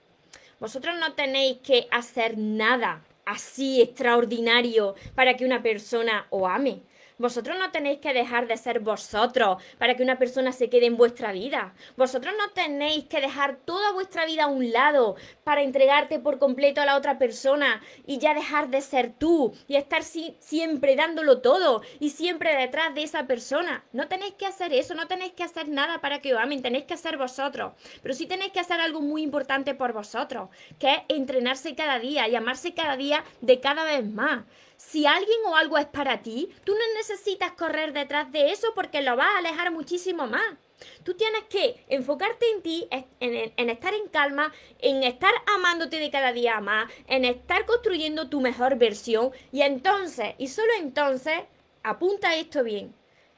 Vosotros 0.59 0.94
no 0.99 1.12
tenéis 1.12 1.59
que 1.59 1.87
hacer 1.90 2.38
nada 2.38 3.02
así 3.26 3.83
extraordinario 3.83 4.94
para 5.14 5.37
que 5.37 5.44
una 5.44 5.62
persona 5.62 6.26
os 6.30 6.49
ame. 6.49 6.80
Vosotros 7.16 7.56
no 7.59 7.71
tenéis 7.71 8.00
que 8.00 8.12
dejar 8.12 8.49
de 8.49 8.56
ser 8.56 8.80
vosotros 8.80 9.62
para 9.78 9.94
que 9.94 10.02
una 10.02 10.18
persona 10.18 10.50
se 10.50 10.68
quede 10.68 10.87
en 10.87 10.97
vuestra 10.97 11.30
vida. 11.30 11.73
Vosotros 11.97 12.35
no 12.37 12.50
tenéis 12.50 13.04
que 13.04 13.21
dejar 13.21 13.56
toda 13.56 13.92
vuestra 13.92 14.26
vida 14.26 14.44
a 14.44 14.49
un 14.49 14.73
lado 14.73 15.14
para 15.44 15.62
entregarte 15.62 16.18
por 16.18 16.40
completo 16.40 16.80
a 16.80 16.87
la 16.87 16.97
otra 16.97 17.16
persona 17.16 17.80
y 18.04 18.18
ya 18.18 18.35
dejar 18.35 18.68
de 18.68 18.80
ser 18.80 19.12
tú 19.12 19.54
y 19.68 19.76
estar 19.76 20.02
siempre 20.02 20.97
dándolo 20.97 21.40
todo 21.40 21.83
y 22.00 22.11
siempre 22.11 22.56
detrás 22.56 22.92
de 22.94 23.04
esa 23.04 23.28
persona. 23.28 23.85
No 23.92 24.09
tenéis 24.09 24.35
que 24.35 24.47
hacer 24.47 24.73
eso, 24.73 24.94
no 24.94 25.06
tenéis 25.06 25.35
que 25.35 25.44
hacer 25.44 25.68
nada 25.68 26.00
para 26.00 26.21
que 26.21 26.35
os 26.35 26.40
amen, 26.40 26.62
tenéis 26.62 26.85
que 26.85 26.94
hacer 26.94 27.16
vosotros. 27.16 27.75
Pero 28.02 28.14
sí 28.14 28.26
tenéis 28.26 28.50
que 28.50 28.61
hacer 28.61 28.80
algo 28.80 29.00
muy 29.00 29.23
importante 29.23 29.75
por 29.75 29.92
vosotros, 29.92 30.49
que 30.80 30.92
es 30.92 30.99
entrenarse 31.09 31.76
cada 31.76 32.00
día 32.00 32.26
y 32.26 32.35
amarse 32.35 32.75
cada 32.75 32.97
día 32.97 33.23
de 33.40 33.61
cada 33.61 33.85
vez 33.85 34.04
más. 34.04 34.44
Si 34.87 35.07
alguien 35.07 35.38
o 35.47 35.57
algo 35.57 35.79
es 35.79 35.87
para 35.87 36.23
ti, 36.23 36.55
tú 36.62 36.73
no 36.73 36.95
necesitas 36.97 37.53
correr 37.53 37.93
detrás 37.93 38.31
de 38.31 38.53
eso 38.53 38.69
porque 38.75 39.03
lo 39.03 39.17
vas 39.17 39.26
a 39.35 39.38
alejar 39.38 39.73
muchísimo 39.73 40.26
más. 40.26 40.55
Tú 41.03 41.14
tienes 41.14 41.45
que 41.45 41.85
enfocarte 41.88 42.49
en 42.50 42.62
ti, 42.62 42.87
en, 43.19 43.71
estar 43.71 43.95
en 43.95 44.09
calma, 44.09 44.53
en 44.79 45.03
estar 45.03 45.33
amándote 45.57 45.99
de 45.99 46.11
cada 46.11 46.33
día 46.33 46.61
más, 46.61 46.93
en 47.09 47.25
estar 47.25 47.64
construyendo 47.64 48.29
tu 48.29 48.41
mejor 48.41 48.76
versión 48.76 49.33
y 49.50 49.62
entonces, 49.62 50.35
y 50.38 50.49
solo 50.49 50.73
entonces, 50.79 51.41
apunta 51.83 52.37
esto 52.37 52.62
bien, 52.62 52.95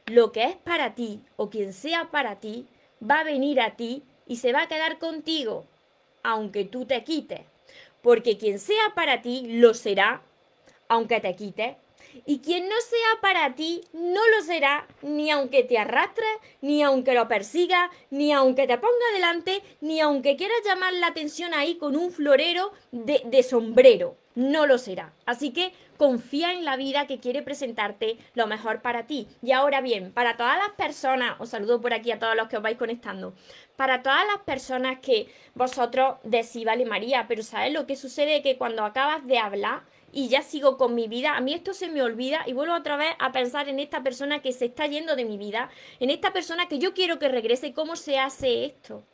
lo 0.07 0.33
que 0.33 0.43
es 0.45 0.57
para 0.57 0.95
ti 0.95 1.21
o 1.37 1.49
quien 1.49 1.73
sea 1.73 2.11
para 2.11 2.41
ti 2.41 2.67
va 3.01 3.21
a 3.21 3.25
venir 3.25 3.61
a 3.61 3.77
ti 3.77 4.03
y 4.27 4.37
se 4.37 4.53
va 4.53 4.63
a 4.63 4.69
quedar 4.69 4.99
contigo, 4.99 5.65
aunque 6.23 6.65
tú 6.65 6.85
te 6.87 7.03
quites. 7.05 7.43
Porque 8.03 8.37
quien 8.37 8.59
sea 8.59 8.95
para 8.95 9.23
ti 9.23 9.47
lo 9.59 9.73
será 9.75 10.23
aunque 10.89 11.21
te 11.21 11.35
quite. 11.37 11.77
Y 12.25 12.39
quien 12.39 12.69
no 12.69 12.75
sea 12.81 13.21
para 13.21 13.55
ti, 13.55 13.83
no 13.93 14.21
lo 14.35 14.43
será, 14.43 14.87
ni 15.03 15.31
aunque 15.31 15.65
te 15.65 15.79
arrastres, 15.79 16.29
ni 16.63 16.83
aunque 16.83 17.15
lo 17.15 17.29
persiga, 17.29 17.91
ni 18.11 18.33
aunque 18.33 18.67
te 18.67 18.79
ponga 18.79 18.95
delante, 19.13 19.63
ni 19.81 20.01
aunque 20.01 20.37
quieras 20.37 20.59
llamar 20.65 20.95
la 20.95 21.09
atención 21.09 21.53
ahí 21.53 21.77
con 21.77 21.97
un 21.97 22.11
florero 22.11 22.73
de, 22.91 23.23
de 23.27 23.43
sombrero. 23.43 24.17
No 24.35 24.67
lo 24.67 24.79
será. 24.79 25.13
Así 25.25 25.51
que 25.51 25.73
confía 25.97 26.53
en 26.53 26.65
la 26.65 26.77
vida 26.77 27.07
que 27.07 27.19
quiere 27.19 27.43
presentarte 27.43 28.19
lo 28.35 28.47
mejor 28.47 28.83
para 28.83 29.07
ti. 29.07 29.29
Y 29.43 29.53
ahora 29.53 29.81
bien, 29.81 30.13
para 30.13 30.37
todas 30.37 30.59
las 30.59 30.71
personas, 30.71 31.37
os 31.41 31.51
saludo 31.51 31.81
por 31.81 31.95
aquí 31.95 32.11
a 32.11 32.19
todos 32.19 32.37
los 32.37 32.49
que 32.49 32.57
os 32.57 32.63
vais 32.63 32.77
conectando, 32.77 33.35
para 33.77 34.03
todas 34.03 34.27
las 34.27 34.43
personas 34.43 34.99
que 35.01 35.29
vosotros 35.55 36.17
decís, 36.23 36.65
vale 36.65 36.85
María, 36.85 37.27
pero 37.29 37.43
¿sabes 37.43 37.73
lo 37.73 37.87
que 37.87 37.97
sucede? 37.97 38.43
Que 38.43 38.59
cuando 38.59 38.85
acabas 38.85 39.27
de 39.27 39.39
hablar, 39.39 39.83
y 40.13 40.29
ya 40.29 40.43
sigo 40.43 40.77
con 40.77 40.95
mi 40.95 41.09
vida. 41.09 41.37
A 41.37 41.41
mí 41.41 41.55
esto 41.55 41.75
se 41.75 41.89
me 41.89 42.03
olvida 42.03 42.43
y 42.47 42.53
vuelvo 42.53 42.75
otra 42.75 42.97
vez 42.97 43.15
a 43.19 43.33
pensar 43.33 43.69
en 43.69 43.81
esta 43.81 44.03
persona 44.03 44.41
que 44.43 44.53
se 44.53 44.67
está 44.67 44.87
yendo 44.87 45.17
de 45.17 45.25
mi 45.25 45.39
vida, 45.39 45.71
en 46.01 46.11
esta 46.11 46.33
persona 46.33 46.69
que 46.69 46.79
yo 46.79 46.95
quiero 46.95 47.19
que 47.19 47.29
regrese. 47.29 47.73
¿Cómo 47.73 47.97
se 47.97 48.19
hace 48.19 48.65
esto? 48.65 49.05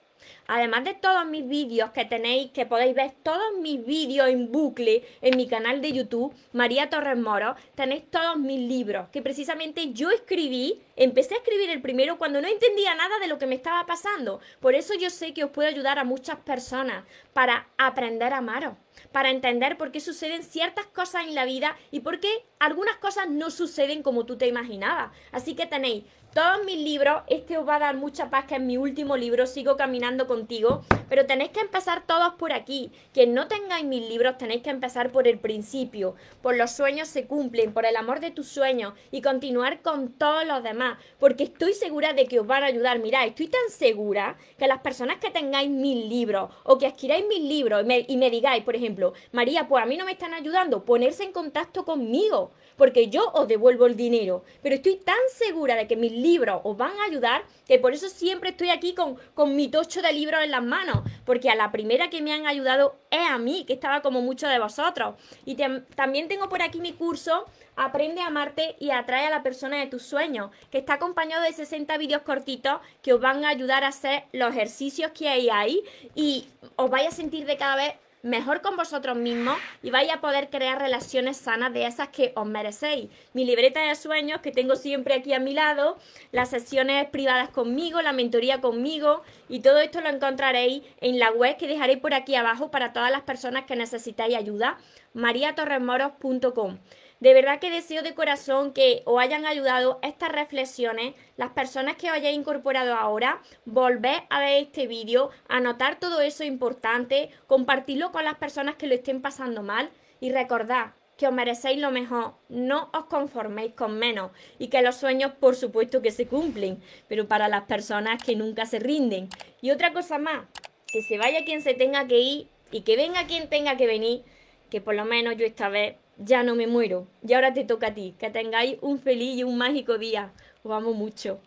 Además 0.46 0.84
de 0.84 0.94
todos 0.94 1.26
mis 1.26 1.48
vídeos 1.48 1.90
que 1.90 2.04
tenéis, 2.04 2.50
que 2.50 2.66
podéis 2.66 2.94
ver 2.94 3.12
todos 3.22 3.56
mis 3.60 3.84
vídeos 3.84 4.28
en 4.28 4.50
bucle 4.50 5.04
en 5.20 5.36
mi 5.36 5.46
canal 5.46 5.80
de 5.80 5.92
YouTube, 5.92 6.34
María 6.52 6.90
Torres 6.90 7.18
Moro, 7.18 7.54
tenéis 7.74 8.04
todos 8.10 8.36
mis 8.36 8.60
libros 8.60 9.08
que 9.10 9.22
precisamente 9.22 9.92
yo 9.92 10.10
escribí, 10.10 10.80
empecé 10.96 11.34
a 11.34 11.38
escribir 11.38 11.70
el 11.70 11.80
primero 11.80 12.18
cuando 12.18 12.40
no 12.40 12.48
entendía 12.48 12.94
nada 12.94 13.18
de 13.18 13.28
lo 13.28 13.38
que 13.38 13.46
me 13.46 13.54
estaba 13.54 13.86
pasando. 13.86 14.40
Por 14.60 14.74
eso 14.74 14.94
yo 14.94 15.10
sé 15.10 15.32
que 15.32 15.44
os 15.44 15.50
puedo 15.50 15.68
ayudar 15.68 15.98
a 15.98 16.04
muchas 16.04 16.36
personas 16.38 17.04
para 17.32 17.68
aprender 17.78 18.32
a 18.32 18.38
amaros, 18.38 18.74
para 19.10 19.30
entender 19.30 19.76
por 19.76 19.92
qué 19.92 20.00
suceden 20.00 20.42
ciertas 20.42 20.86
cosas 20.86 21.26
en 21.26 21.34
la 21.34 21.44
vida 21.44 21.76
y 21.90 22.00
por 22.00 22.20
qué 22.20 22.44
algunas 22.58 22.96
cosas 22.96 23.28
no 23.28 23.50
suceden 23.50 24.02
como 24.02 24.26
tú 24.26 24.36
te 24.36 24.46
imaginabas. 24.46 25.12
Así 25.30 25.54
que 25.54 25.66
tenéis 25.66 26.04
todos 26.32 26.64
mis 26.64 26.78
libros, 26.78 27.22
este 27.26 27.58
os 27.58 27.68
va 27.68 27.76
a 27.76 27.80
dar 27.80 27.96
mucha 27.96 28.30
paz, 28.30 28.46
que 28.46 28.54
es 28.54 28.60
mi 28.60 28.78
último 28.78 29.16
libro, 29.16 29.46
sigo 29.46 29.76
caminando 29.76 30.26
contigo, 30.26 30.82
pero 31.08 31.26
tenéis 31.26 31.50
que 31.50 31.60
empezar 31.60 32.06
todos 32.06 32.34
por 32.34 32.52
aquí. 32.52 32.90
Quien 33.12 33.34
no 33.34 33.48
tengáis 33.48 33.84
mis 33.84 34.08
libros, 34.08 34.38
tenéis 34.38 34.62
que 34.62 34.70
empezar 34.70 35.12
por 35.12 35.28
el 35.28 35.38
principio, 35.38 36.14
por 36.40 36.56
los 36.56 36.70
sueños 36.70 37.08
se 37.08 37.26
cumplen, 37.26 37.74
por 37.74 37.84
el 37.84 37.96
amor 37.96 38.20
de 38.20 38.30
tus 38.30 38.48
sueños 38.48 38.94
y 39.10 39.20
continuar 39.20 39.82
con 39.82 40.12
todos 40.12 40.46
los 40.46 40.62
demás, 40.62 40.98
porque 41.18 41.44
estoy 41.44 41.74
segura 41.74 42.14
de 42.14 42.26
que 42.26 42.40
os 42.40 42.46
van 42.46 42.62
a 42.62 42.66
ayudar. 42.66 42.98
Mirad, 42.98 43.26
estoy 43.26 43.48
tan 43.48 43.68
segura 43.68 44.38
que 44.58 44.66
las 44.66 44.80
personas 44.80 45.18
que 45.18 45.30
tengáis 45.30 45.68
mis 45.68 46.06
libros 46.06 46.50
o 46.64 46.78
que 46.78 46.86
adquiráis 46.86 47.26
mis 47.28 47.42
libros 47.42 47.82
y 47.82 47.84
me, 47.84 48.06
y 48.08 48.16
me 48.16 48.30
digáis, 48.30 48.64
por 48.64 48.74
ejemplo, 48.74 49.12
María, 49.32 49.68
pues 49.68 49.82
a 49.82 49.86
mí 49.86 49.98
no 49.98 50.06
me 50.06 50.12
están 50.12 50.32
ayudando, 50.32 50.84
ponerse 50.84 51.24
en 51.24 51.32
contacto 51.32 51.84
conmigo 51.84 52.52
porque 52.76 53.08
yo 53.08 53.30
os 53.34 53.48
devuelvo 53.48 53.86
el 53.86 53.96
dinero. 53.96 54.44
Pero 54.62 54.74
estoy 54.74 54.96
tan 54.96 55.18
segura 55.30 55.76
de 55.76 55.86
que 55.86 55.96
mis 55.96 56.12
libros 56.22 56.60
os 56.64 56.76
van 56.76 56.92
a 56.98 57.04
ayudar 57.04 57.42
que 57.66 57.78
por 57.78 57.92
eso 57.92 58.08
siempre 58.08 58.50
estoy 58.50 58.70
aquí 58.70 58.94
con, 58.94 59.16
con 59.34 59.56
mi 59.56 59.68
tocho 59.68 60.02
de 60.02 60.12
libros 60.12 60.42
en 60.42 60.50
las 60.50 60.62
manos, 60.62 61.02
porque 61.24 61.50
a 61.50 61.54
la 61.54 61.72
primera 61.72 62.10
que 62.10 62.22
me 62.22 62.32
han 62.32 62.46
ayudado 62.46 62.96
es 63.10 63.28
a 63.28 63.38
mí, 63.38 63.64
que 63.66 63.74
estaba 63.74 64.02
como 64.02 64.22
muchos 64.22 64.50
de 64.50 64.58
vosotros. 64.58 65.16
Y 65.44 65.56
también 65.94 66.28
tengo 66.28 66.48
por 66.48 66.62
aquí 66.62 66.80
mi 66.80 66.92
curso 66.92 67.46
Aprende 67.74 68.20
a 68.20 68.26
amarte 68.26 68.76
y 68.78 68.90
atrae 68.90 69.26
a 69.26 69.30
la 69.30 69.42
persona 69.42 69.78
de 69.78 69.86
tus 69.86 70.02
sueños, 70.02 70.50
que 70.70 70.78
está 70.78 70.94
acompañado 70.94 71.42
de 71.42 71.52
60 71.52 71.96
vídeos 71.96 72.22
cortitos 72.22 72.80
que 73.00 73.14
os 73.14 73.20
van 73.20 73.44
a 73.44 73.48
ayudar 73.48 73.82
a 73.82 73.88
hacer 73.88 74.24
los 74.32 74.50
ejercicios 74.50 75.12
que 75.12 75.28
hay 75.28 75.48
ahí 75.48 75.82
y 76.14 76.46
os 76.76 76.90
vais 76.90 77.08
a 77.08 77.10
sentir 77.10 77.46
de 77.46 77.56
cada 77.56 77.76
vez 77.76 77.94
mejor 78.22 78.62
con 78.62 78.76
vosotros 78.76 79.16
mismos 79.16 79.58
y 79.82 79.90
vais 79.90 80.10
a 80.10 80.20
poder 80.20 80.48
crear 80.48 80.78
relaciones 80.78 81.36
sanas 81.36 81.72
de 81.72 81.86
esas 81.86 82.08
que 82.08 82.32
os 82.36 82.46
merecéis. 82.46 83.10
Mi 83.32 83.44
libreta 83.44 83.80
de 83.80 83.94
sueños 83.94 84.40
que 84.40 84.52
tengo 84.52 84.76
siempre 84.76 85.14
aquí 85.14 85.32
a 85.32 85.40
mi 85.40 85.54
lado, 85.54 85.98
las 86.30 86.50
sesiones 86.50 87.08
privadas 87.10 87.50
conmigo, 87.50 88.00
la 88.00 88.12
mentoría 88.12 88.60
conmigo 88.60 89.22
y 89.48 89.60
todo 89.60 89.78
esto 89.78 90.00
lo 90.00 90.08
encontraréis 90.08 90.82
en 91.00 91.18
la 91.18 91.30
web 91.30 91.56
que 91.56 91.66
dejaré 91.66 91.96
por 91.96 92.14
aquí 92.14 92.34
abajo 92.34 92.70
para 92.70 92.92
todas 92.92 93.10
las 93.10 93.22
personas 93.22 93.64
que 93.64 93.76
necesitáis 93.76 94.36
ayuda, 94.36 94.78
mariatorremoros.com. 95.14 96.78
De 97.22 97.34
verdad 97.34 97.60
que 97.60 97.70
deseo 97.70 98.02
de 98.02 98.16
corazón 98.16 98.72
que 98.72 99.02
os 99.04 99.22
hayan 99.22 99.46
ayudado 99.46 100.00
estas 100.02 100.32
reflexiones, 100.32 101.14
las 101.36 101.50
personas 101.50 101.94
que 101.94 102.08
os 102.08 102.16
hayáis 102.16 102.36
incorporado 102.36 102.94
ahora, 102.94 103.40
volver 103.64 104.24
a 104.28 104.40
ver 104.40 104.60
este 104.60 104.88
vídeo, 104.88 105.30
anotar 105.46 106.00
todo 106.00 106.20
eso 106.20 106.42
importante, 106.42 107.30
compartirlo 107.46 108.10
con 108.10 108.24
las 108.24 108.38
personas 108.38 108.74
que 108.74 108.88
lo 108.88 108.96
estén 108.96 109.22
pasando 109.22 109.62
mal 109.62 109.90
y 110.18 110.32
recordad 110.32 110.94
que 111.16 111.28
os 111.28 111.32
merecéis 111.32 111.78
lo 111.78 111.92
mejor, 111.92 112.34
no 112.48 112.90
os 112.92 113.04
conforméis 113.04 113.74
con 113.74 114.00
menos 114.00 114.32
y 114.58 114.66
que 114.66 114.82
los 114.82 114.96
sueños 114.96 115.30
por 115.38 115.54
supuesto 115.54 116.02
que 116.02 116.10
se 116.10 116.26
cumplen, 116.26 116.82
pero 117.06 117.28
para 117.28 117.46
las 117.46 117.66
personas 117.66 118.20
que 118.20 118.34
nunca 118.34 118.66
se 118.66 118.80
rinden. 118.80 119.28
Y 119.60 119.70
otra 119.70 119.92
cosa 119.92 120.18
más, 120.18 120.46
que 120.88 121.02
se 121.02 121.18
vaya 121.18 121.44
quien 121.44 121.62
se 121.62 121.74
tenga 121.74 122.08
que 122.08 122.18
ir 122.18 122.48
y 122.72 122.80
que 122.80 122.96
venga 122.96 123.28
quien 123.28 123.48
tenga 123.48 123.76
que 123.76 123.86
venir, 123.86 124.24
que 124.70 124.80
por 124.80 124.96
lo 124.96 125.04
menos 125.04 125.36
yo 125.36 125.46
esta 125.46 125.68
vez 125.68 126.01
ya 126.18 126.42
no 126.42 126.54
me 126.54 126.66
muero. 126.66 127.06
Y 127.26 127.32
ahora 127.32 127.52
te 127.52 127.64
toca 127.64 127.88
a 127.88 127.94
ti. 127.94 128.14
Que 128.18 128.30
tengáis 128.30 128.78
un 128.80 128.98
feliz 128.98 129.38
y 129.38 129.44
un 129.44 129.58
mágico 129.58 129.98
día. 129.98 130.32
Os 130.62 130.72
amo 130.72 130.92
mucho. 130.92 131.40